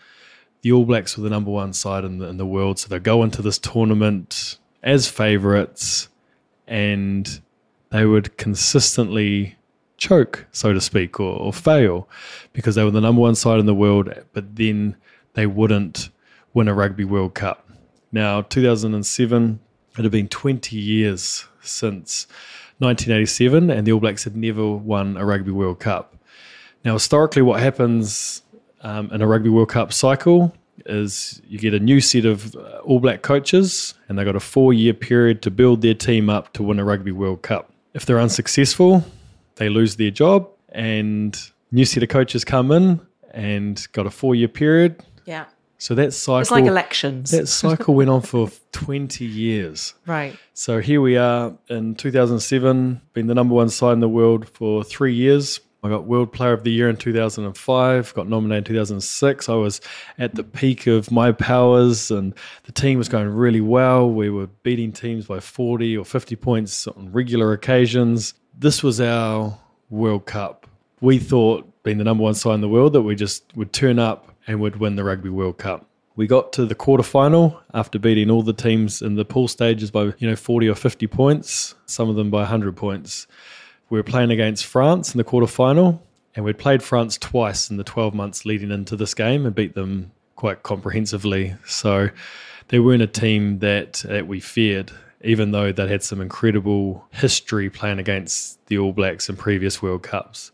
[0.62, 2.78] the All Blacks were the number one side in the, in the world.
[2.78, 6.08] So they go into this tournament as favourites,
[6.66, 7.40] and
[7.90, 9.56] they would consistently
[9.96, 12.08] choke, so to speak, or, or fail
[12.52, 14.96] because they were the number one side in the world, but then
[15.34, 16.10] they wouldn't
[16.54, 17.68] win a Rugby World Cup.
[18.12, 19.60] Now, 2007,
[19.98, 22.26] it had been 20 years since
[22.78, 26.16] 1987, and the All Blacks had never won a Rugby World Cup.
[26.84, 28.42] Now, historically, what happens
[28.82, 30.54] um, in a Rugby World Cup cycle
[30.86, 34.40] is you get a new set of uh, All Black coaches, and they've got a
[34.40, 37.70] four year period to build their team up to win a Rugby World Cup.
[37.94, 39.04] If they're unsuccessful,
[39.56, 41.38] they lose their job, and
[41.70, 43.00] new set of coaches come in
[43.32, 45.02] and got a four year period.
[45.24, 45.44] Yeah.
[45.78, 47.32] So that cycle, It's like elections.
[47.32, 49.94] that cycle went on for 20 years.
[50.06, 50.36] right.
[50.54, 54.84] So here we are in 2007, been the number one side in the world for
[54.84, 55.58] three years.
[55.84, 59.48] I got World Player of the Year in 2005, got nominated in 2006.
[59.48, 59.80] I was
[60.16, 64.08] at the peak of my powers and the team was going really well.
[64.08, 68.34] We were beating teams by 40 or 50 points on regular occasions.
[68.56, 69.58] This was our
[69.90, 70.68] World Cup.
[71.00, 73.98] We thought, being the number one side in the world, that we just would turn
[73.98, 75.84] up and would win the Rugby World Cup.
[76.14, 80.12] We got to the quarterfinal after beating all the teams in the pool stages by
[80.18, 83.26] you know 40 or 50 points, some of them by 100 points
[83.92, 86.00] we were playing against France in the quarterfinal,
[86.34, 89.74] and we'd played France twice in the 12 months leading into this game and beat
[89.74, 91.54] them quite comprehensively.
[91.66, 92.08] So
[92.68, 97.68] they weren't a team that, that we feared, even though they'd had some incredible history
[97.68, 100.52] playing against the All Blacks in previous World Cups.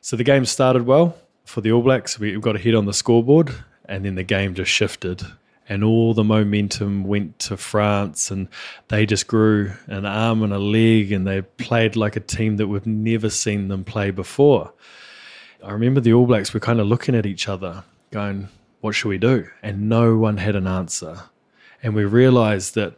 [0.00, 2.18] So the game started well for the All Blacks.
[2.18, 3.54] We got a hit on the scoreboard,
[3.84, 5.26] and then the game just shifted
[5.70, 8.48] and all the momentum went to France and
[8.88, 12.66] they just grew an arm and a leg and they played like a team that
[12.66, 14.72] we've never seen them play before.
[15.64, 18.48] I remember the All Blacks were kind of looking at each other going,
[18.80, 19.48] what should we do?
[19.62, 21.20] And no one had an answer.
[21.84, 22.96] And we realized that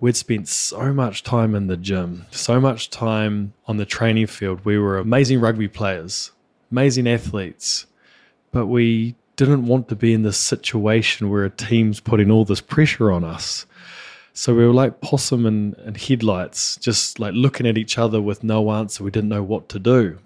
[0.00, 4.64] we'd spent so much time in the gym, so much time on the training field.
[4.64, 6.32] We were amazing rugby players,
[6.72, 7.86] amazing athletes,
[8.50, 12.60] but we didn't want to be in this situation where a team's putting all this
[12.60, 13.64] pressure on us.
[14.34, 18.44] So we were like possum and, and headlights, just like looking at each other with
[18.44, 19.02] no answer.
[19.02, 20.18] We didn't know what to do.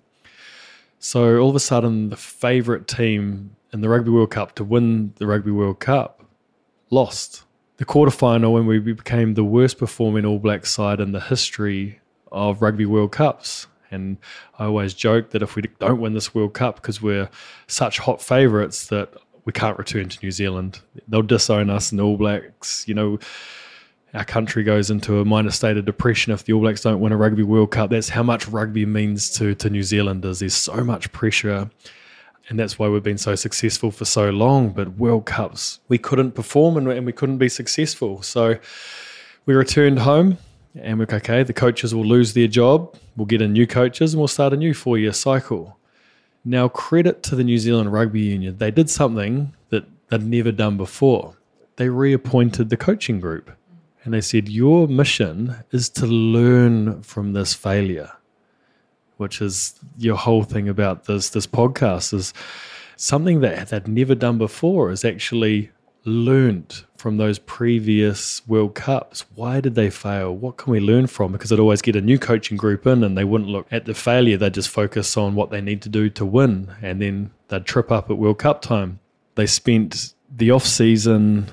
[0.98, 5.14] So all of a sudden, the favourite team in the Rugby World Cup to win
[5.18, 6.24] the Rugby World Cup
[6.90, 7.44] lost.
[7.76, 12.00] The quarterfinal, when we became the worst performing All Black side in the history
[12.32, 13.68] of Rugby World Cups.
[13.94, 14.18] And
[14.58, 17.30] I always joke that if we don't win this World Cup because we're
[17.66, 19.14] such hot favourites that
[19.44, 22.86] we can't return to New Zealand, they'll disown us and the All Blacks.
[22.88, 23.18] You know,
[24.12, 27.12] our country goes into a minor state of depression if the All Blacks don't win
[27.12, 27.90] a Rugby World Cup.
[27.90, 30.40] That's how much rugby means to to New Zealanders.
[30.40, 31.70] There's so much pressure.
[32.50, 34.70] And that's why we've been so successful for so long.
[34.70, 38.20] But World Cups, we couldn't perform and, and we couldn't be successful.
[38.20, 38.58] So
[39.46, 40.36] we returned home
[40.74, 44.20] and we're okay, the coaches will lose their job, we'll get in new coaches, and
[44.20, 45.78] we'll start a new four year cycle.
[46.44, 50.76] Now, credit to the New Zealand Rugby Union, they did something that they'd never done
[50.76, 51.36] before.
[51.76, 53.50] They reappointed the coaching group
[54.04, 58.12] and they said, Your mission is to learn from this failure,
[59.16, 62.34] which is your whole thing about this, this podcast is
[62.96, 65.70] something that they'd never done before is actually
[66.04, 69.24] learned from those previous World Cups?
[69.34, 70.34] Why did they fail?
[70.34, 71.32] What can we learn from?
[71.32, 73.94] Because they'd always get a new coaching group in and they wouldn't look at the
[73.94, 74.36] failure.
[74.36, 76.72] They'd just focus on what they need to do to win.
[76.82, 79.00] And then they'd trip up at World Cup time.
[79.34, 81.50] They spent the off season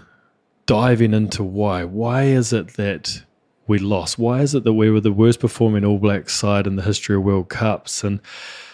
[0.65, 1.83] diving into why.
[1.83, 3.23] Why is it that
[3.67, 4.17] we lost?
[4.17, 7.15] Why is it that we were the worst performing All Black side in the history
[7.15, 8.03] of World Cups?
[8.03, 8.19] And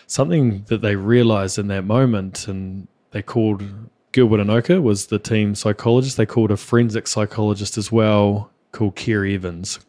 [0.05, 3.63] something that they realized in that moment and they called
[4.17, 6.17] Gilbert Enoka was the team psychologist.
[6.17, 9.79] They called a forensic psychologist as well called Ceri Evans.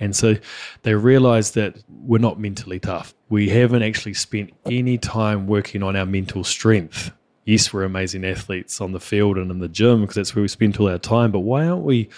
[0.00, 0.34] And so
[0.82, 3.14] they realized that we're not mentally tough.
[3.28, 7.12] We haven't actually spent any time working on our mental strength.
[7.44, 10.48] Yes, we're amazing athletes on the field and in the gym because that's where we
[10.48, 11.30] spend all our time.
[11.30, 12.08] But why aren't we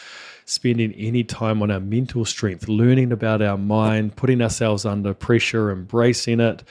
[0.46, 5.70] spending any time on our mental strength, learning about our mind, putting ourselves under pressure,
[5.70, 6.62] embracing it?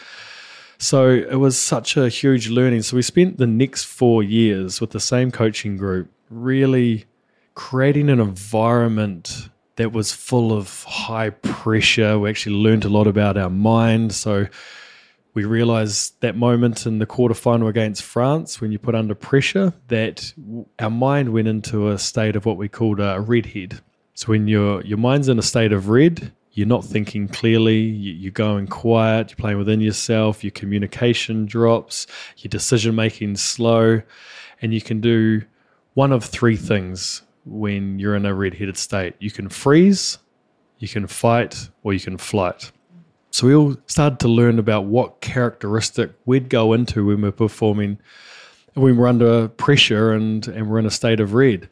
[0.79, 2.83] So it was such a huge learning.
[2.83, 7.05] So we spent the next four years with the same coaching group, really
[7.53, 12.17] creating an environment that was full of high pressure.
[12.17, 14.13] We actually learned a lot about our mind.
[14.13, 14.47] So
[15.33, 20.33] we realized that moment in the quarterfinal against France, when you put under pressure, that
[20.79, 23.81] our mind went into a state of what we called a redhead.
[24.13, 28.33] So when your your mind's in a state of red, you're not thinking clearly, you're
[28.33, 32.05] going quiet, you're playing within yourself, your communication drops,
[32.35, 34.01] your decision making slow,
[34.61, 35.41] and you can do
[35.93, 39.15] one of three things when you're in a red-headed state.
[39.19, 40.17] You can freeze,
[40.79, 42.73] you can fight, or you can flight.
[43.31, 47.99] So we all started to learn about what characteristic we'd go into when we're performing,
[48.73, 51.69] when we're under pressure and, and we're in a state of red.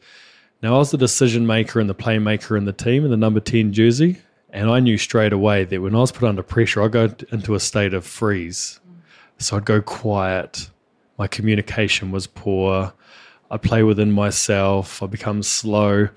[0.62, 3.38] Now, I was the decision maker and the playmaker in the team in the number
[3.38, 4.16] 10 jersey.
[4.50, 7.54] And I knew straight away that when I was put under pressure, I'd go into
[7.54, 8.80] a state of freeze.
[9.38, 10.70] So I'd go quiet.
[11.18, 12.92] My communication was poor.
[13.50, 15.02] I'd play within myself.
[15.02, 16.08] I'd become slow.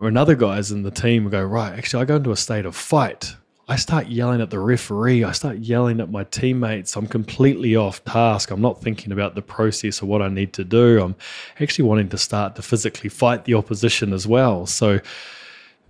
[0.00, 2.74] Or another guys in the team go, right, actually, I go into a state of
[2.74, 3.36] fight.
[3.68, 5.22] I start yelling at the referee.
[5.22, 6.96] I start yelling at my teammates.
[6.96, 8.50] I'm completely off task.
[8.50, 11.00] I'm not thinking about the process or what I need to do.
[11.00, 11.14] I'm
[11.60, 14.66] actually wanting to start to physically fight the opposition as well.
[14.66, 15.00] So,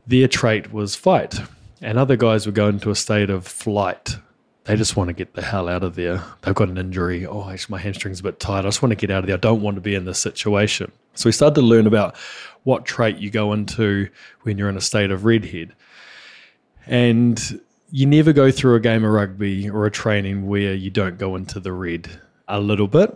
[0.06, 1.38] their trait was fight,
[1.80, 4.16] and other guys would go into a state of flight.
[4.64, 6.22] they just want to get the hell out of there.
[6.42, 7.26] They've got an injury.
[7.26, 8.60] Oh, actually, my hamstring's a bit tight.
[8.60, 9.36] I just want to get out of there.
[9.36, 10.92] I don't want to be in this situation.
[11.14, 12.16] So we started to learn about
[12.62, 14.08] what trait you go into
[14.42, 15.74] when you're in a state of redhead.
[16.86, 21.18] And you never go through a game of rugby or a training where you don't
[21.18, 22.08] go into the red
[22.48, 23.14] a little bit.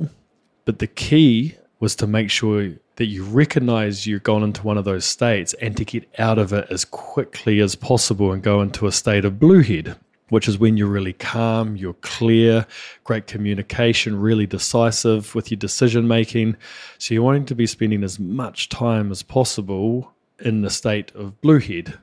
[0.65, 4.85] But the key was to make sure that you recognize you've gone into one of
[4.85, 8.87] those states and to get out of it as quickly as possible and go into
[8.87, 9.97] a state of blue head,
[10.31, 12.67] which is when you're really calm, you're clear,
[13.05, 16.57] great communication, really decisive with your decision making.
[16.99, 21.41] So you're wanting to be spending as much time as possible in the state of
[21.43, 21.99] blue head.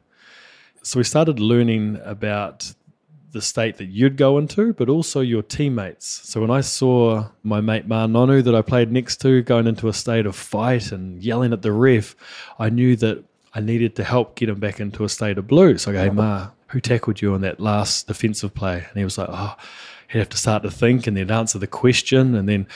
[0.83, 2.73] So we started learning about
[3.33, 6.21] the state that you'd go into, but also your teammates.
[6.23, 9.89] So when I saw my mate Ma'a Nonu that I played next to going into
[9.89, 12.15] a state of fight and yelling at the ref,
[12.59, 13.23] I knew that
[13.53, 15.77] I needed to help get him back into a state of blue.
[15.77, 18.77] So I go, hey, Ma'a, who tackled you on that last defensive play?
[18.77, 19.55] And he was like, oh,
[20.09, 22.35] he'd have to start to think and then answer the question.
[22.35, 22.67] And then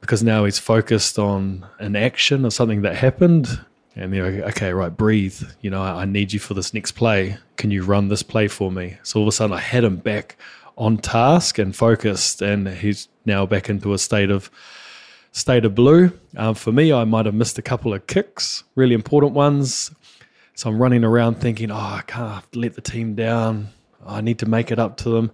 [0.00, 3.60] because now he's focused on an action or something that happened,
[3.96, 5.40] and they're like, okay, right, breathe.
[5.62, 7.38] You know, I, I need you for this next play.
[7.56, 8.98] Can you run this play for me?
[9.02, 10.36] So all of a sudden, I had him back
[10.76, 14.50] on task and focused, and he's now back into a state of
[15.32, 16.12] state of blue.
[16.36, 19.90] Um, for me, I might have missed a couple of kicks, really important ones.
[20.54, 23.68] So I'm running around thinking, oh, I can't let the team down.
[24.06, 25.30] I need to make it up to them.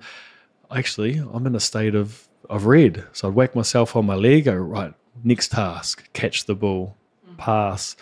[0.74, 3.04] Actually, I'm in a state of, of red.
[3.12, 4.92] So I'd whack myself on my leg, go, right,
[5.22, 6.96] next task, catch the ball,
[7.36, 7.94] pass.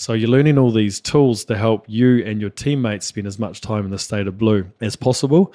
[0.00, 3.60] So you're learning all these tools to help you and your teammates spend as much
[3.60, 5.52] time in the state of blue as possible.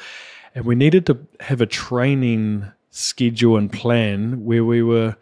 [0.54, 5.16] And we needed to have a training schedule and plan where we were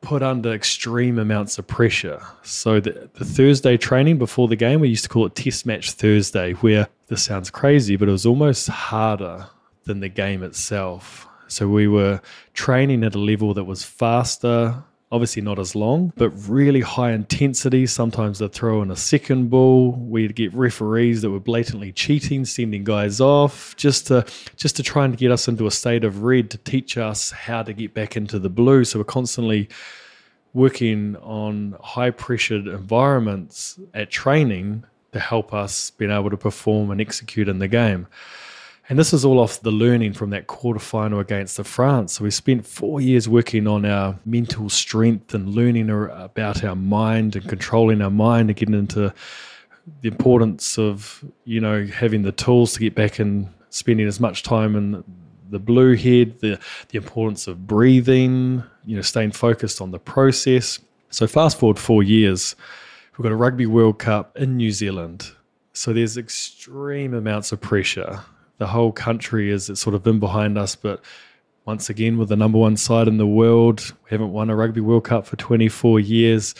[0.00, 2.22] put under extreme amounts of pressure.
[2.42, 5.90] So the, the, Thursday training before the game, we used to call it Test Match
[5.90, 9.46] Thursday, where this sounds crazy, but it was almost harder
[9.84, 11.28] than the game itself.
[11.48, 12.22] So we were
[12.54, 14.82] training at a level that was faster,
[15.12, 17.86] obviously not as long, but really high intensity.
[17.86, 19.92] Sometimes they'd throw in a second ball.
[19.92, 24.24] We'd get referees that were blatantly cheating, sending guys off, just to
[24.56, 27.62] just to try and get us into a state of red to teach us how
[27.62, 28.84] to get back into the blue.
[28.84, 29.68] So we're constantly
[30.52, 37.00] working on high pressured environments at training to help us being able to perform and
[37.00, 38.06] execute in the game.
[38.90, 42.14] And this is all off the learning from that quarterfinal against the France.
[42.14, 47.36] So we spent four years working on our mental strength and learning about our mind
[47.36, 49.14] and controlling our mind and getting into
[50.00, 54.42] the importance of, you know, having the tools to get back and spending as much
[54.42, 55.04] time in
[55.50, 60.80] the blue head, the, the importance of breathing, you know, staying focused on the process.
[61.10, 62.56] So fast forward four years,
[63.16, 65.30] we've got a Rugby World Cup in New Zealand.
[65.74, 68.24] So there's extreme amounts of pressure
[68.60, 70.76] the whole country is sort of been behind us.
[70.76, 71.02] But
[71.64, 74.82] once again, with the number one side in the world, we haven't won a Rugby
[74.82, 76.54] World Cup for 24 years.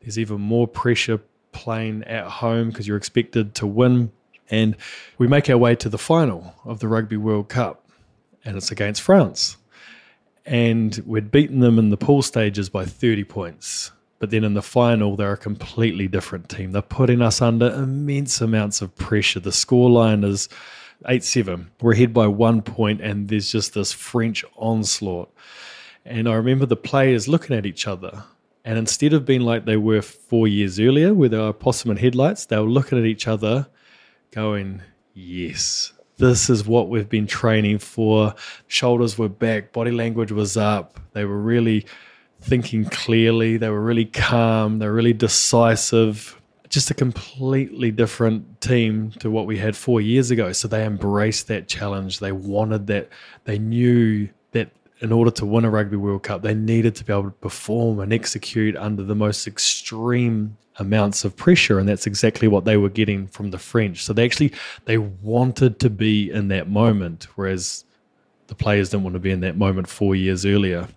[0.00, 1.20] There's even more pressure
[1.52, 4.10] playing at home because you're expected to win.
[4.50, 4.76] And
[5.18, 7.86] we make our way to the final of the Rugby World Cup,
[8.46, 9.58] and it's against France.
[10.46, 13.92] And we'd beaten them in the pool stages by 30 points.
[14.20, 16.72] But then in the final, they're a completely different team.
[16.72, 19.40] They're putting us under immense amounts of pressure.
[19.40, 20.48] The scoreline is
[21.06, 21.70] 8 7.
[21.80, 25.32] We're ahead by one point, and there's just this French onslaught.
[26.04, 28.24] And I remember the players looking at each other.
[28.64, 31.98] And instead of being like they were four years earlier, where they were possum and
[31.98, 33.66] headlights, they were looking at each other
[34.30, 34.82] going,
[35.14, 38.34] Yes, this is what we've been training for.
[38.68, 41.00] Shoulders were back, body language was up.
[41.12, 41.86] They were really
[42.40, 46.40] thinking clearly, they were really calm, they were really decisive
[46.72, 50.52] just a completely different team to what we had four years ago.
[50.52, 52.18] So they embraced that challenge.
[52.18, 53.10] They wanted that.
[53.44, 54.70] They knew that
[55.00, 58.00] in order to win a Rugby World Cup, they needed to be able to perform
[58.00, 62.88] and execute under the most extreme amounts of pressure and that's exactly what they were
[62.88, 64.50] getting from the french so they actually
[64.86, 67.84] they wanted to be in that moment whereas
[68.46, 70.88] the players didn't want to be in that moment four years earlier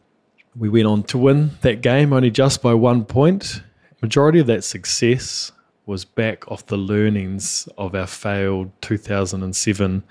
[0.56, 3.62] we went on to win that game only just by one point
[4.02, 5.52] majority of that success
[5.86, 10.04] was back off the learnings of our failed 2007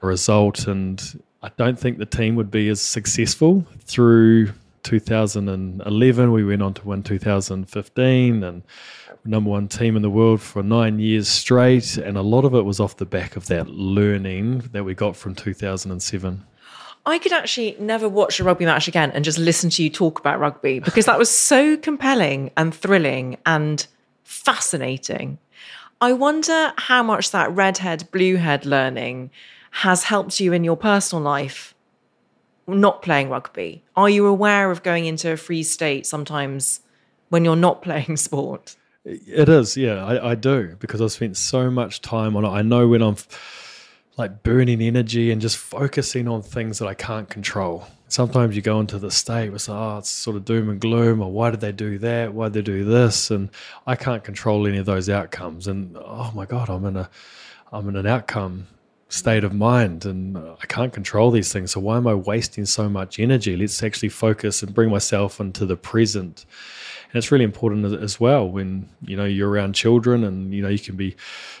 [0.00, 0.66] result.
[0.66, 4.52] And I don't think the team would be as successful through
[4.82, 6.32] 2011.
[6.32, 8.62] We went on to win 2015 and
[9.24, 11.96] number one team in the world for nine years straight.
[11.98, 15.16] And a lot of it was off the back of that learning that we got
[15.16, 16.44] from 2007.
[17.06, 20.18] I could actually never watch a rugby match again and just listen to you talk
[20.18, 23.86] about rugby because that was so compelling and thrilling and
[24.28, 25.38] fascinating.
[26.00, 29.30] I wonder how much that redhead, bluehead learning
[29.70, 31.74] has helped you in your personal life
[32.66, 33.82] not playing rugby?
[33.96, 36.80] Are you aware of going into a free state sometimes
[37.30, 38.76] when you're not playing sport?
[39.04, 42.48] It is, yeah, I, I do because I've spent so much time on it.
[42.48, 43.16] I know when I'm
[44.18, 47.86] like burning energy and just focusing on things that I can't control.
[48.08, 51.30] Sometimes you go into the state where oh, it's sort of doom and gloom, or
[51.30, 52.34] why did they do that?
[52.34, 53.30] Why did they do this?
[53.30, 53.50] And
[53.86, 55.68] I can't control any of those outcomes.
[55.68, 57.08] And oh my God, I'm in a,
[57.72, 58.66] I'm in an outcome
[59.10, 61.70] state of mind and I can't control these things.
[61.70, 63.56] So why am I wasting so much energy?
[63.56, 66.44] Let's actually focus and bring myself into the present
[67.08, 70.68] and it's really important as well when you know you're around children and you know
[70.68, 71.16] you can be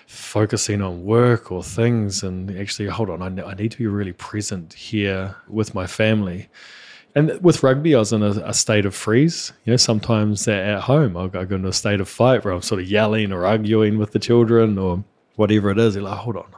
[0.06, 4.12] focusing on work or things and actually hold on I, I need to be really
[4.12, 6.48] present here with my family
[7.14, 9.52] and with rugby, I was in a, a, state of freeze.
[9.64, 12.80] You know, sometimes at home, I'll go into a state of fight where I'm sort
[12.80, 15.02] of yelling or arguing with the children or
[15.36, 15.96] whatever it is.
[15.96, 16.54] You're like, hold on,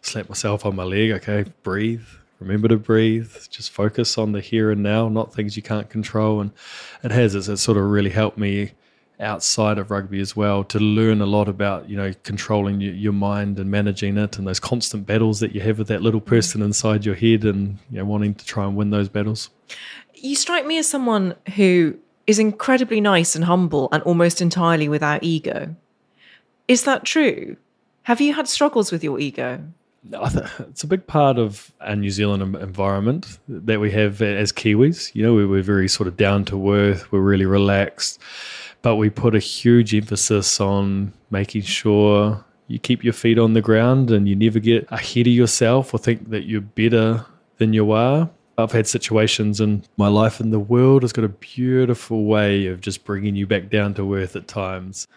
[0.00, 1.12] slap myself on my leg.
[1.12, 2.06] Okay, breathe,
[2.42, 6.40] remember to breathe, just focus on the here and now, not things you can't control.
[6.40, 6.50] And
[7.02, 8.72] it has, it's, it's sort of really helped me
[9.22, 13.12] outside of rugby as well to learn a lot about you know controlling your, your,
[13.12, 16.26] mind and managing it and those constant battles that you have with that little mm.
[16.26, 19.50] person inside your head and you know wanting to try and win those battles
[20.14, 25.22] you strike me as someone who is incredibly nice and humble and almost entirely without
[25.22, 25.74] ego
[26.66, 27.56] is that true
[28.04, 29.62] have you had struggles with your ego
[30.10, 35.14] it's a big part of our New Zealand environment that we have as Kiwis.
[35.14, 38.20] You know, we're very sort of down to earth, we're really relaxed,
[38.82, 43.60] but we put a huge emphasis on making sure you keep your feet on the
[43.60, 47.24] ground and you never get ahead of yourself or think that you're better
[47.58, 48.30] than you are.
[48.58, 52.80] I've had situations in my life, and the world has got a beautiful way of
[52.80, 55.08] just bringing you back down to earth at times.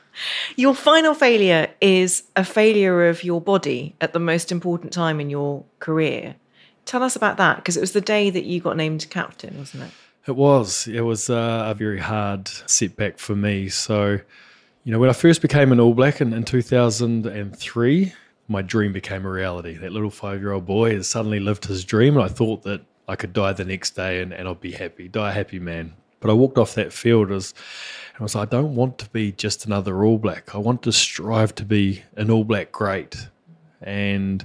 [0.55, 5.29] Your final failure is a failure of your body at the most important time in
[5.29, 6.35] your career.
[6.85, 9.83] Tell us about that because it was the day that you got named captain, wasn't
[9.83, 9.91] it?
[10.27, 10.87] It was.
[10.87, 13.69] It was uh, a very hard setback for me.
[13.69, 14.19] So,
[14.83, 18.13] you know, when I first became an All Black in, in 2003,
[18.47, 19.77] my dream became a reality.
[19.77, 22.15] That little five year old boy has suddenly lived his dream.
[22.15, 25.07] And I thought that I could die the next day and, and I'll be happy,
[25.07, 25.93] die a happy man.
[26.19, 27.53] But I walked off that field as
[28.15, 30.55] and I was like, I don't want to be just another All Black.
[30.55, 33.27] I want to strive to be an All Black great.
[33.81, 34.43] And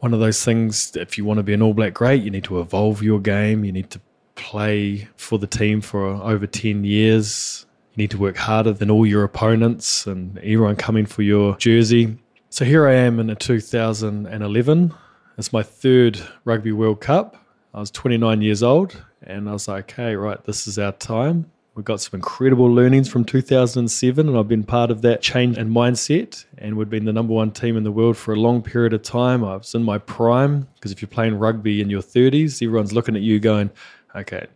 [0.00, 2.44] one of those things, if you want to be an All Black great, you need
[2.44, 3.64] to evolve your game.
[3.64, 4.00] You need to
[4.34, 7.66] play for the team for over 10 years.
[7.92, 12.18] You need to work harder than all your opponents and everyone coming for your jersey.
[12.48, 14.94] So here I am in a 2011.
[15.38, 17.36] It's my third Rugby World Cup.
[17.72, 21.50] I was 29 years old and I was like, okay, right, this is our time.
[21.74, 25.70] We've got some incredible learnings from 2007, and I've been part of that change and
[25.70, 26.44] mindset.
[26.58, 29.02] And we'd been the number one team in the world for a long period of
[29.02, 29.44] time.
[29.44, 33.14] I was in my prime because if you're playing rugby in your 30s, everyone's looking
[33.14, 33.70] at you going,
[34.16, 34.46] okay,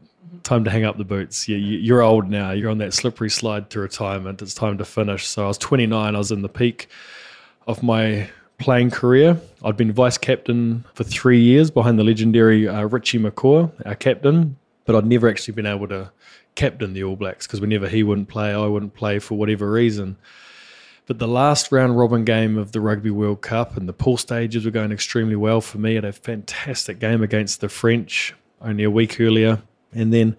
[0.43, 1.49] time to hang up the boots.
[1.49, 2.51] You're old now.
[2.51, 4.43] You're on that slippery slide to retirement.
[4.43, 5.27] It's time to finish.
[5.27, 6.15] So I was 29.
[6.15, 6.89] I was in the peak
[7.67, 8.29] of my
[8.59, 9.41] playing career.
[9.65, 14.57] I'd been vice captain for three years behind the legendary uh, Richie McCaw, our captain,
[14.85, 16.11] but I'd never actually been able to
[16.55, 20.17] captain the All Blacks because whenever he wouldn't play, I wouldn't play for whatever reason.
[21.07, 24.65] But the last round robin game of the Rugby World Cup and the pool stages
[24.65, 25.93] were going extremely well for me.
[25.93, 29.63] I had a fantastic game against the French only a week earlier.
[29.93, 30.37] And then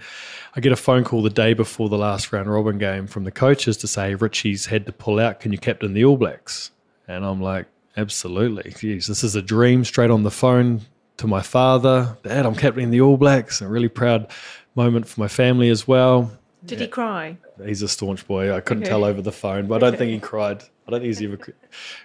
[0.55, 3.31] I get a phone call the day before the last round robin game from the
[3.31, 5.39] coaches to say, Richie's had to pull out.
[5.39, 6.71] Can you captain the All Blacks?
[7.07, 7.67] And I'm like,
[7.97, 8.71] Absolutely.
[8.71, 10.81] Jeez, this is a dream straight on the phone
[11.17, 12.17] to my father.
[12.23, 13.61] Dad, I'm captaining the All Blacks.
[13.61, 14.29] A really proud
[14.75, 16.31] moment for my family as well.
[16.65, 16.85] Did yeah.
[16.85, 17.37] he cry?
[17.63, 18.53] He's a staunch boy.
[18.53, 18.89] I couldn't okay.
[18.89, 20.63] tell over the phone, but I don't think he cried.
[20.87, 21.39] I don't think he's ever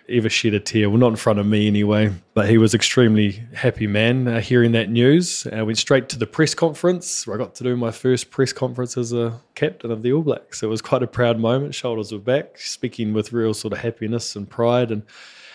[0.08, 0.88] ever shed a tear.
[0.88, 2.12] Well, not in front of me anyway.
[2.34, 5.46] But he was extremely happy man uh, hearing that news.
[5.52, 8.52] I went straight to the press conference where I got to do my first press
[8.52, 10.62] conference as a captain of the All Blacks.
[10.62, 11.74] It was quite a proud moment.
[11.74, 15.02] Shoulders were back, speaking with real sort of happiness and pride and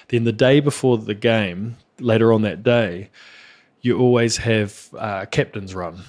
[0.09, 3.09] then the day before the game, later on that day,
[3.81, 6.01] you always have a captain's run,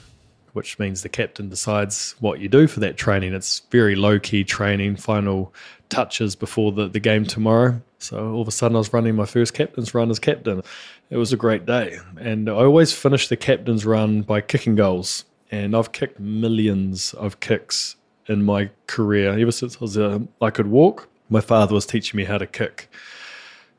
[0.53, 3.34] which means the captain decides what you do for that training.
[3.34, 5.53] It's very low key training, final
[5.88, 7.80] touches before the, the game tomorrow.
[7.99, 10.62] So all of a sudden, I was running my first captain's run as captain.
[11.11, 11.99] It was a great day.
[12.18, 15.24] And I always finish the captain's run by kicking goals.
[15.51, 19.38] And I've kicked millions of kicks in my career.
[19.38, 22.47] Ever since I, was, uh, I could walk, my father was teaching me how to
[22.47, 22.90] kick.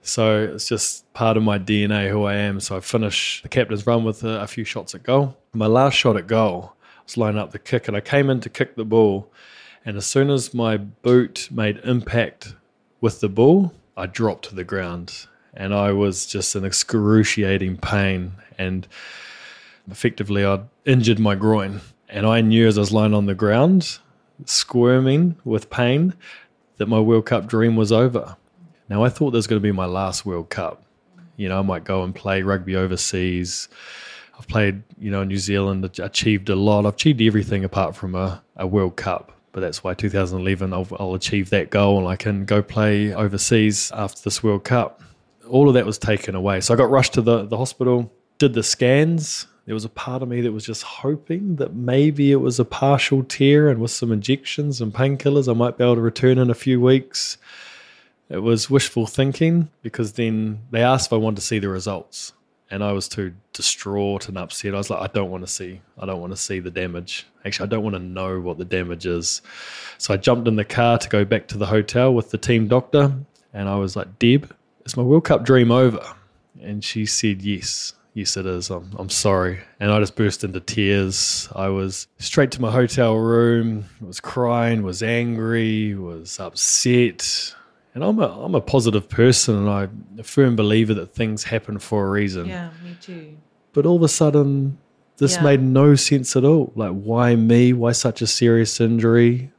[0.08, 2.62] So it's just part of my DNA, who I am.
[2.62, 5.36] So I finish the captain's run with a, a few shots at goal.
[5.54, 8.50] My last shot at goal was lining up the kick, and I came in to
[8.50, 9.30] kick the ball.
[9.86, 12.56] And as soon as my boot made impact
[13.02, 15.28] with the ball, I dropped to the ground.
[15.54, 18.32] And I was just in excruciating pain.
[18.58, 18.88] And
[19.92, 21.82] effectively I'd injured my groin.
[22.08, 24.00] And I knew as I was lying on the ground,
[24.46, 26.14] squirming with pain,
[26.78, 28.38] that my World Cup dream was over.
[28.90, 30.84] Now, I thought this was going to be my last World Cup.
[31.36, 33.70] You know, I might go and play rugby overseas.
[34.38, 36.86] I've played, you know, New Zealand, achieved a lot.
[36.86, 39.32] I've achieved everything apart from a, a World Cup.
[39.52, 43.92] But that's why 2011, I'll, I'll achieve that goal and I can go play overseas
[43.92, 45.02] after this World Cup.
[45.50, 46.62] All of that was taken away.
[46.62, 50.24] So I got rushed to the, the hospital, did the scans, there was a part
[50.24, 53.92] of me that was just hoping that maybe it was a partial tear and with
[53.92, 57.38] some injections and painkillers, I might be able to return in a few weeks.
[58.30, 62.34] It was wishful thinking because then they asked if I wanted to see the results.
[62.70, 64.74] And I was too distraught and upset.
[64.74, 65.80] I was like, I don't want to see.
[65.98, 67.26] I don't want to see the damage.
[67.46, 69.42] Actually, I don't want to know what the damage is.
[69.98, 72.68] So I jumped in the car to go back to the hotel with the team
[72.68, 73.14] doctor.
[73.54, 74.54] And I was like, Deb,
[74.86, 76.04] is my World Cup dream over?
[76.62, 78.72] And she said, Yes yes, it is.
[78.72, 79.60] I'm, I'm sorry.
[79.80, 81.48] And I just burst into tears.
[81.56, 87.54] I was straight to my hotel room, was crying, was angry, was upset.
[87.98, 91.80] And I'm a, I'm a positive person and I'm a firm believer that things happen
[91.80, 92.48] for a reason.
[92.48, 93.36] Yeah, me too.
[93.74, 94.78] But all of a sudden,
[95.18, 95.42] this Yeah.
[95.42, 96.72] made no sense at all.
[96.76, 97.74] Like, why me?
[97.74, 99.52] Why such a serious injury?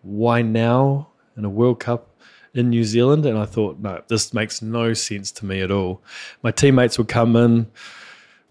[0.00, 2.08] Why now in a World Cup
[2.54, 3.26] in New Zealand?
[3.26, 6.00] And I thought, no, this makes no sense to me at all.
[6.42, 7.66] My teammates would come in,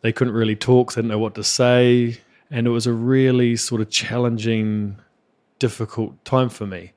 [0.02, 2.20] they couldn't really talk, they didn't know what to say.
[2.52, 4.98] And it was a really sort of challenging,
[5.58, 6.92] difficult time for me.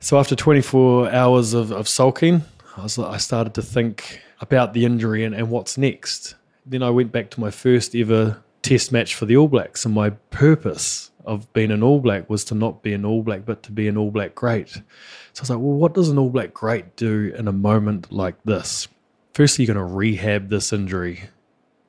[0.00, 2.44] So after 24 hours of, of sulking,
[2.76, 6.36] I, was, I started to think about the injury and, and what's next.
[6.64, 9.94] Then I went back to my first ever test match for the All Blacks, and
[9.94, 13.64] my purpose of being an All Black was to not be an All Black, but
[13.64, 14.68] to be an All Black great.
[14.68, 18.12] So I was like, well, what does an All Black great do in a moment
[18.12, 18.86] like this?
[19.34, 21.22] Firstly, you're going to rehab this injury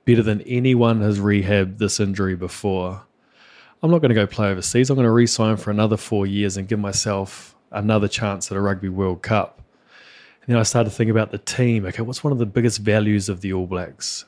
[0.05, 3.03] better than anyone has rehabbed this injury before.
[3.83, 4.89] I'm not going to go play overseas.
[4.89, 8.57] I'm going to re sign for another four years and give myself another chance at
[8.57, 9.61] a Rugby World Cup.
[10.41, 11.85] And then I started to think about the team.
[11.85, 14.25] Okay, what's one of the biggest values of the All Blacks?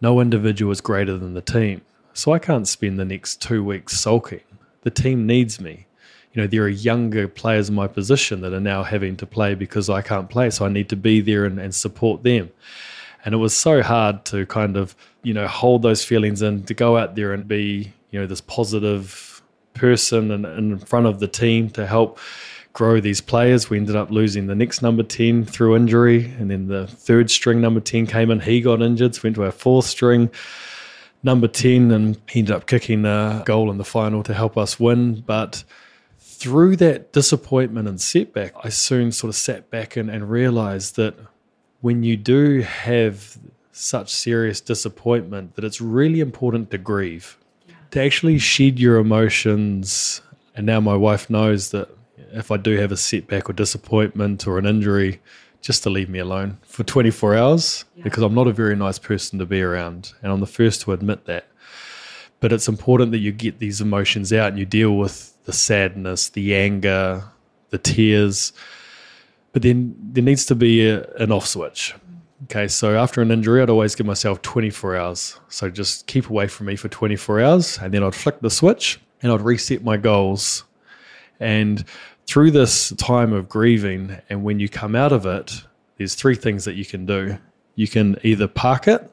[0.00, 1.82] No individual is greater than the team.
[2.14, 4.42] So I can't spend the next two weeks sulking.
[4.82, 5.86] The team needs me.
[6.32, 9.54] You know, there are younger players in my position that are now having to play
[9.54, 10.50] because I can't play.
[10.50, 12.50] So I need to be there and, and support them.
[13.24, 16.74] And it was so hard to kind of, you know, hold those feelings and to
[16.74, 19.42] go out there and be, you know, this positive
[19.74, 22.18] person and in front of the team to help
[22.72, 23.68] grow these players.
[23.68, 26.32] We ended up losing the next number 10 through injury.
[26.38, 28.40] And then the third string number 10 came in.
[28.40, 29.14] He got injured.
[29.14, 30.30] So went to our fourth string
[31.22, 34.80] number 10 and he ended up kicking a goal in the final to help us
[34.80, 35.20] win.
[35.20, 35.64] But
[36.18, 41.14] through that disappointment and setback, I soon sort of sat back and, and realized that
[41.80, 43.38] when you do have
[43.72, 47.38] such serious disappointment, that it's really important to grieve,
[47.90, 50.20] to actually shed your emotions.
[50.54, 51.88] And now my wife knows that
[52.32, 55.20] if I do have a setback or disappointment or an injury,
[55.62, 59.38] just to leave me alone for 24 hours because I'm not a very nice person
[59.38, 60.12] to be around.
[60.22, 61.46] And I'm the first to admit that.
[62.40, 66.28] But it's important that you get these emotions out and you deal with the sadness,
[66.30, 67.22] the anger,
[67.70, 68.52] the tears.
[69.52, 71.94] But then there needs to be a, an off switch.
[72.44, 75.38] Okay, so after an injury, I'd always give myself 24 hours.
[75.48, 79.00] So just keep away from me for 24 hours, and then I'd flick the switch
[79.22, 80.64] and I'd reset my goals.
[81.38, 81.84] And
[82.32, 85.64] through this time of grieving, and when you come out of it,
[85.98, 87.36] there's three things that you can do.
[87.74, 89.12] You can either park it,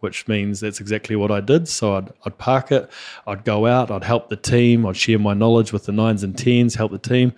[0.00, 1.68] which means that's exactly what I did.
[1.68, 2.90] So I'd, I'd park it,
[3.24, 6.36] I'd go out, I'd help the team, I'd share my knowledge with the nines and
[6.36, 7.34] tens, help the team,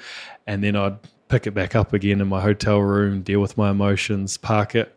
[0.47, 0.97] and then I'd
[1.29, 4.97] pick it back up again in my hotel room, deal with my emotions, park it.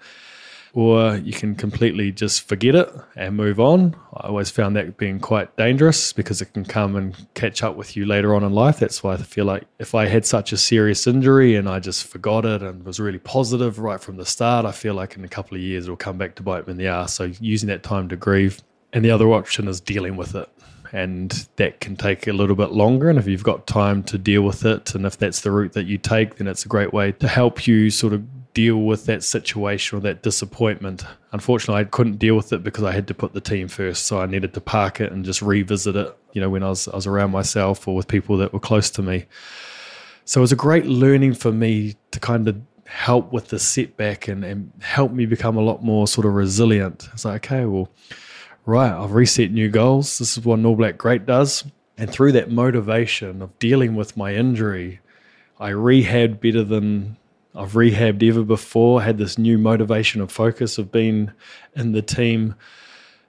[0.74, 3.94] Or you can completely just forget it and move on.
[4.14, 7.98] I always found that being quite dangerous because it can come and catch up with
[7.98, 8.80] you later on in life.
[8.80, 12.08] That's why I feel like if I had such a serious injury and I just
[12.08, 15.28] forgot it and was really positive right from the start, I feel like in a
[15.28, 17.16] couple of years it'll come back to bite me in the ass.
[17.16, 18.62] So using that time to grieve.
[18.94, 20.50] And the other option is dealing with it.
[20.94, 23.10] And that can take a little bit longer.
[23.10, 25.86] And if you've got time to deal with it, and if that's the route that
[25.86, 29.24] you take, then it's a great way to help you sort of deal with that
[29.24, 31.06] situation or that disappointment.
[31.32, 34.06] Unfortunately, I couldn't deal with it because I had to put the team first.
[34.06, 36.88] So I needed to park it and just revisit it, you know, when I was,
[36.88, 39.26] I was around myself or with people that were close to me.
[40.26, 44.28] So it was a great learning for me to kind of help with the setback
[44.28, 47.08] and, and help me become a lot more sort of resilient.
[47.14, 47.90] It's like, okay, well,
[48.66, 50.20] right, I've reset new goals.
[50.20, 51.64] This is what an All Black Great does.
[51.98, 55.00] And through that motivation of dealing with my injury,
[55.60, 57.18] I rehabbed better than
[57.56, 59.02] I've rehabbed ever before.
[59.02, 61.32] Had this new motivation of focus of being
[61.76, 62.56] in the team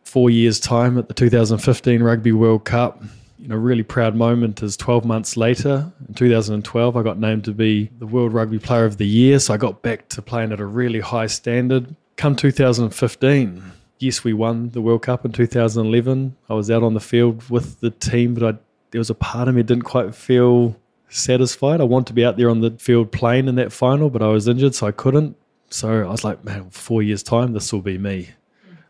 [0.04, 3.02] four years' time at the 2015 Rugby World Cup.
[3.38, 7.52] You know, really proud moment is 12 months later, in 2012, I got named to
[7.52, 9.40] be the World Rugby Player of the Year.
[9.40, 11.96] So I got back to playing at a really high standard.
[12.16, 16.36] Come 2015, yes, we won the World Cup in 2011.
[16.48, 18.58] I was out on the field with the team, but I,
[18.90, 20.76] there was a part of me didn't quite feel
[21.12, 21.80] satisfied.
[21.80, 24.28] I want to be out there on the field playing in that final, but I
[24.28, 25.36] was injured, so I couldn't.
[25.70, 28.30] So I was like, man, four years' time, this will be me.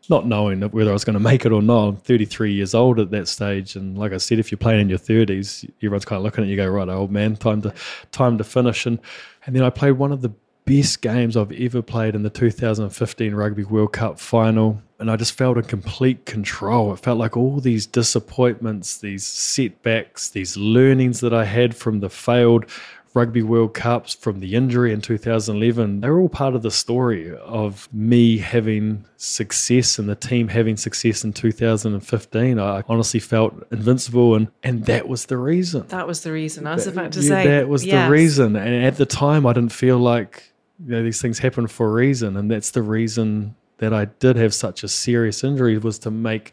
[0.08, 1.88] Not knowing whether I was going to make it or not.
[1.88, 4.88] I'm 33 years old at that stage, and like I said, if you're playing in
[4.88, 7.72] your 30s, everyone's kind of looking at you, go, right, old man, time to
[8.10, 8.84] time to finish.
[8.84, 8.98] And
[9.46, 10.32] and then I played one of the
[10.64, 14.80] best games I've ever played in the 2015 Rugby World Cup final.
[14.98, 16.92] And I just felt in complete control.
[16.92, 22.08] It felt like all these disappointments, these setbacks, these learnings that I had from the
[22.08, 22.66] failed
[23.14, 27.36] Rugby World Cups, from the injury in 2011, they were all part of the story
[27.36, 32.58] of me having success and the team having success in 2015.
[32.58, 35.86] I honestly felt invincible, and, and that was the reason.
[35.88, 36.66] That was the reason.
[36.66, 37.46] I was That- about to yeah, say.
[37.48, 38.06] That was yes.
[38.06, 38.56] the reason.
[38.56, 40.51] And at the time, I didn't feel like
[40.84, 42.36] you know, these things happen for a reason.
[42.36, 46.52] And that's the reason that I did have such a serious injury was to make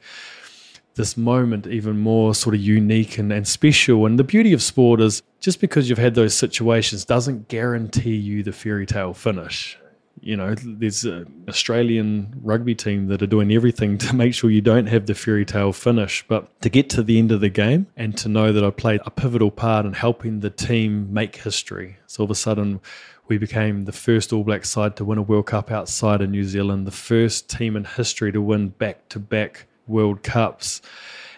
[0.95, 4.05] this moment even more sort of unique and, and special.
[4.05, 8.43] And the beauty of sport is just because you've had those situations doesn't guarantee you
[8.43, 9.77] the fairy tale finish.
[10.21, 14.59] You know, there's an Australian rugby team that are doing everything to make sure you
[14.59, 16.25] don't have the fairy tale finish.
[16.27, 18.99] But to get to the end of the game and to know that I played
[19.05, 21.97] a pivotal part in helping the team make history.
[22.07, 22.81] So all of a sudden,
[23.29, 26.43] we became the first All Black side to win a World Cup outside of New
[26.43, 30.81] Zealand, the first team in history to win back to back World Cups.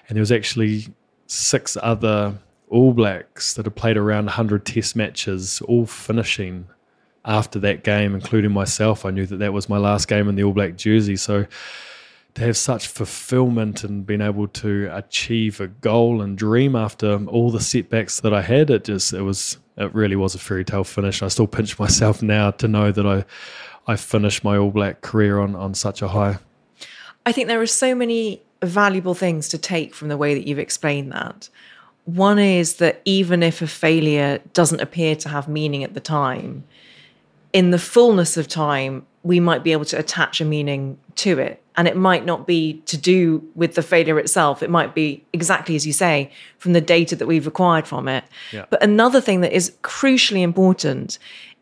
[0.07, 0.87] And there was actually
[1.27, 2.39] six other
[2.69, 6.67] All Blacks that had played around 100 test matches, all finishing
[7.25, 9.05] after that game, including myself.
[9.05, 11.17] I knew that that was my last game in the All Black jersey.
[11.17, 11.45] So
[12.35, 17.51] to have such fulfillment and being able to achieve a goal and dream after all
[17.51, 20.83] the setbacks that I had, it just it was it really was a fairy tale
[20.83, 21.21] finish.
[21.21, 23.25] I still pinch myself now to know that I
[23.87, 26.37] I finished my All Black career on on such a high.
[27.25, 30.59] I think there are so many valuable things to take from the way that you've
[30.59, 31.49] explained that.
[32.05, 36.63] One is that even if a failure doesn't appear to have meaning at the time,
[37.53, 41.60] in the fullness of time, we might be able to attach a meaning to it.
[41.77, 44.61] And it might not be to do with the failure itself.
[44.61, 48.25] It might be exactly as you say, from the data that we've acquired from it.
[48.51, 48.65] Yeah.
[48.69, 51.17] But another thing that is crucially important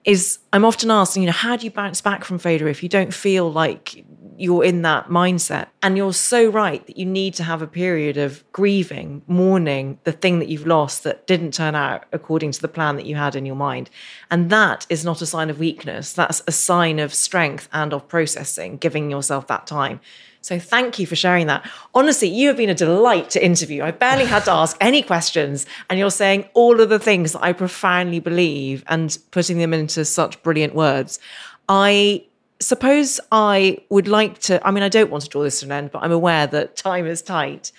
[0.06, 2.90] is I'm often asked, you know, how do you bounce back from failure if you
[2.90, 4.04] don't feel like
[4.40, 5.68] you're in that mindset?
[5.82, 10.12] And you're so right that you need to have a period of grieving, mourning the
[10.12, 13.36] thing that you've lost that didn't turn out according to the plan that you had
[13.36, 13.90] in your mind.
[14.30, 16.14] And that is not a sign of weakness.
[16.14, 20.00] That's a sign of strength and of processing, giving yourself that time.
[20.42, 21.70] So thank you for sharing that.
[21.94, 23.84] Honestly, you have been a delight to interview.
[23.84, 27.44] I barely had to ask any questions, and you're saying all of the things that
[27.44, 31.20] I profoundly believe and putting them into such brilliant words.
[31.68, 32.24] I
[32.60, 34.66] suppose I would like to.
[34.66, 36.76] I mean, I don't want to draw this to an end, but I'm aware that
[36.76, 37.72] time is tight.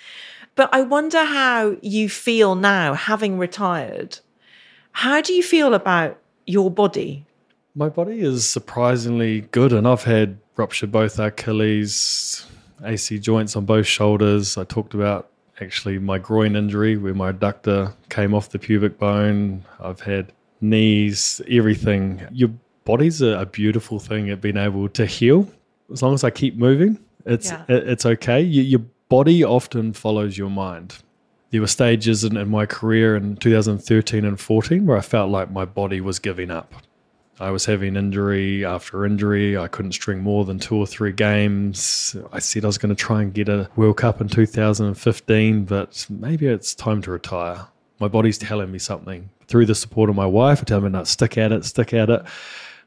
[0.55, 4.19] But I wonder how you feel now, having retired.
[4.91, 7.25] How do you feel about your body?
[7.75, 12.45] My body is surprisingly good, and I've had ruptured both Achilles,
[12.83, 14.57] AC joints on both shoulders.
[14.57, 15.29] I talked about
[15.61, 19.63] actually my groin injury where my adductor came off the pubic bone.
[19.79, 22.27] I've had knees, everything.
[22.31, 22.49] Your
[22.85, 25.47] body's a, a beautiful thing at being able to heal.
[25.91, 27.63] As long as I keep moving, it's Yeah.
[27.67, 28.41] it, it's okay.
[28.41, 30.97] You, your body often follows your mind.
[31.51, 35.51] There were stages in, in my career in 2013 and 14 where I felt like
[35.51, 36.73] my body was giving up.
[37.41, 39.57] I was having injury after injury.
[39.57, 42.15] I couldn't string more than two or three games.
[42.31, 46.05] I said I was going to try and get a World Cup in 2015, but
[46.09, 47.65] maybe it's time to retire.
[47.99, 49.29] My body's telling me something.
[49.47, 52.09] Through the support of my wife, I telling me, no, stick at it, stick at
[52.09, 52.23] it.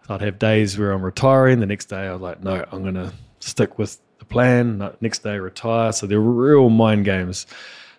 [0.08, 1.60] I'd have days where I'm retiring.
[1.60, 4.90] The next day, I was like, no, I'm going to stick with the plan.
[5.00, 5.92] Next day, retire.
[5.92, 7.46] So they're real mind games.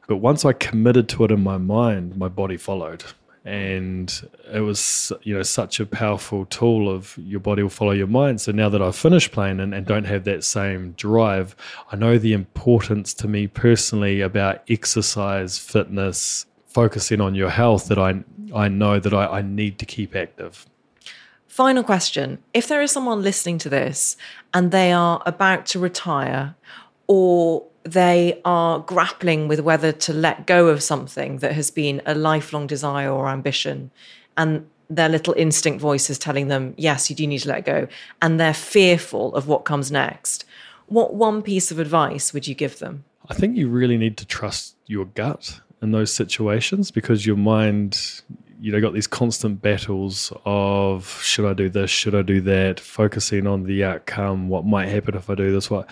[0.07, 3.03] But once I committed to it in my mind, my body followed.
[3.43, 4.11] And
[4.51, 8.41] it was, you know, such a powerful tool of your body will follow your mind.
[8.41, 11.55] So now that I've finished playing and, and don't have that same drive,
[11.91, 17.99] I know the importance to me personally about exercise, fitness, focusing on your health that
[17.99, 20.65] I I know that I, I need to keep active.
[21.55, 22.39] Final question.
[22.53, 24.17] If there is someone listening to this
[24.53, 26.53] and they are about to retire
[27.07, 32.13] or they are grappling with whether to let go of something that has been a
[32.13, 33.89] lifelong desire or ambition,
[34.35, 37.87] and their little instinct voice is telling them, yes, you do need to let go,
[38.21, 40.43] and they're fearful of what comes next,
[40.87, 43.05] What one piece of advice would you give them?
[43.29, 48.21] I think you really need to trust your gut in those situations because your mind,
[48.65, 52.79] you know, got these constant battles of should I do this, should I do that,
[52.79, 55.87] focusing on the outcome, what might happen if I do this, what.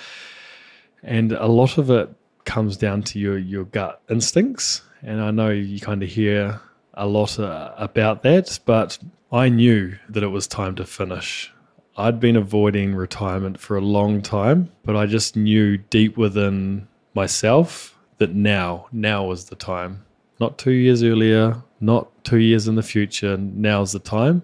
[1.03, 2.09] And a lot of it
[2.45, 6.59] comes down to your your gut instincts, and I know you kind of hear
[6.95, 8.97] a lot uh, about that, but
[9.31, 11.53] I knew that it was time to finish.
[11.95, 17.95] I'd been avoiding retirement for a long time, but I just knew deep within myself
[18.17, 20.03] that now, now was the time.
[20.39, 24.43] Not two years earlier, not two years in the future, now's the time.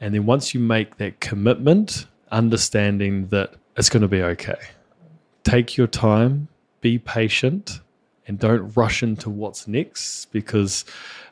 [0.00, 4.58] And then once you make that commitment, understanding that it's going to be okay.
[5.42, 6.48] Take your time,
[6.80, 7.80] be patient,
[8.26, 10.84] and don't rush into what's next because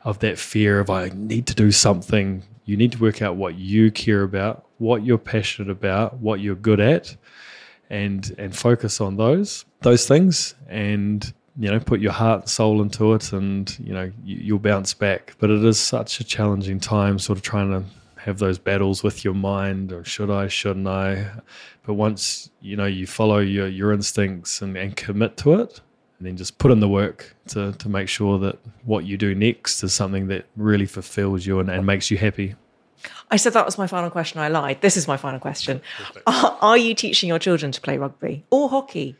[0.03, 2.43] of that fear of I need to do something.
[2.65, 6.55] You need to work out what you care about, what you're passionate about, what you're
[6.55, 7.15] good at,
[7.89, 12.81] and and focus on those those things and you know put your heart and soul
[12.81, 16.79] into it and you know you, you'll bounce back but it is such a challenging
[16.79, 17.83] time sort of trying to
[18.21, 21.29] have those battles with your mind or should I shouldn't I
[21.83, 25.81] but once you know you follow your your instincts and, and commit to it
[26.17, 29.35] and then just put in the work to to make sure that what you do
[29.35, 32.55] next is something that really fulfills you and, and makes you happy
[33.31, 34.41] I said that was my final question.
[34.41, 34.81] I lied.
[34.81, 35.79] This is my final question.
[36.27, 39.15] Are, are you teaching your children to play rugby or hockey?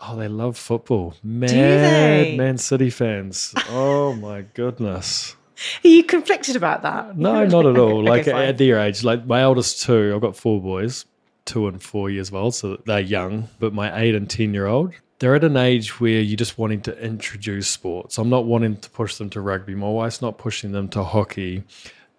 [0.00, 1.14] Oh, they love football.
[1.22, 2.36] Mad?
[2.36, 3.54] Man City fans.
[3.70, 5.36] Oh my goodness.
[5.84, 7.16] Are you conflicted about that?
[7.16, 8.02] No, not at all.
[8.04, 8.48] Like fine.
[8.48, 11.06] at their age, like my eldest two, I've got four boys,
[11.44, 13.48] two and four years old, so they're young.
[13.60, 16.80] But my eight and ten year old, they're at an age where you're just wanting
[16.82, 18.18] to introduce sports.
[18.18, 19.74] I'm not wanting to push them to rugby.
[19.74, 21.62] My wife's not pushing them to hockey.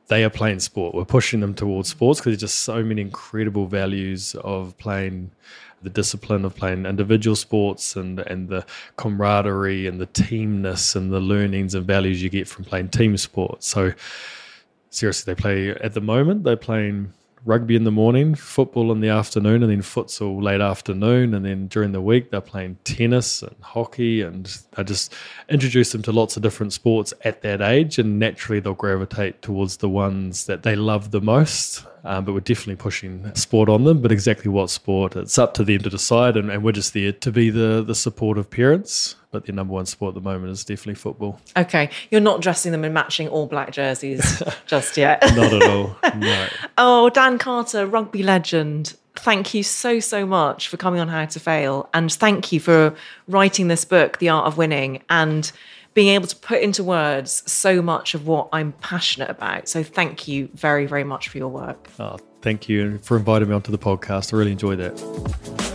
[0.08, 0.96] They are playing sport.
[0.96, 5.32] We're pushing them towards sports because there's just so many incredible values of playing
[5.82, 8.66] the discipline of playing individual sports and and the
[8.98, 13.68] camaraderie and the teamness and the learnings and values you get from playing team sports.
[13.68, 13.94] So
[14.90, 16.44] seriously, they play at the moment.
[16.44, 17.14] They're playing
[17.46, 21.34] rugby in the morning, football in the afternoon, and then futsal late afternoon.
[21.34, 24.22] And then during the week, they're playing tennis and hockey.
[24.22, 25.14] And I just
[25.48, 28.00] introduce them to lots of different sports at that age.
[28.00, 31.86] And naturally, they'll gravitate towards the ones that they love the most.
[32.04, 34.02] Um, but we're definitely pushing sport on them.
[34.02, 36.38] But exactly what sport, it's up to them to decide.
[36.38, 39.16] And, and we're just there to be the, the supportive parents.
[39.36, 41.42] But their number one sport at the moment is definitely football.
[41.58, 45.22] Okay, you're not dressing them in matching all black jerseys just yet.
[45.36, 45.98] Not at all.
[46.16, 46.48] No.
[46.78, 48.96] Oh, Dan Carter, rugby legend.
[49.18, 51.90] Thank you so, so much for coming on How to Fail.
[51.94, 52.96] And thank you for
[53.28, 55.52] writing this book, The Art of Winning, and
[55.94, 59.68] being able to put into words so much of what I'm passionate about.
[59.68, 61.90] So thank you very, very much for your work.
[62.00, 64.34] Oh, thank you for inviting me onto the podcast.
[64.34, 65.75] I really enjoyed that.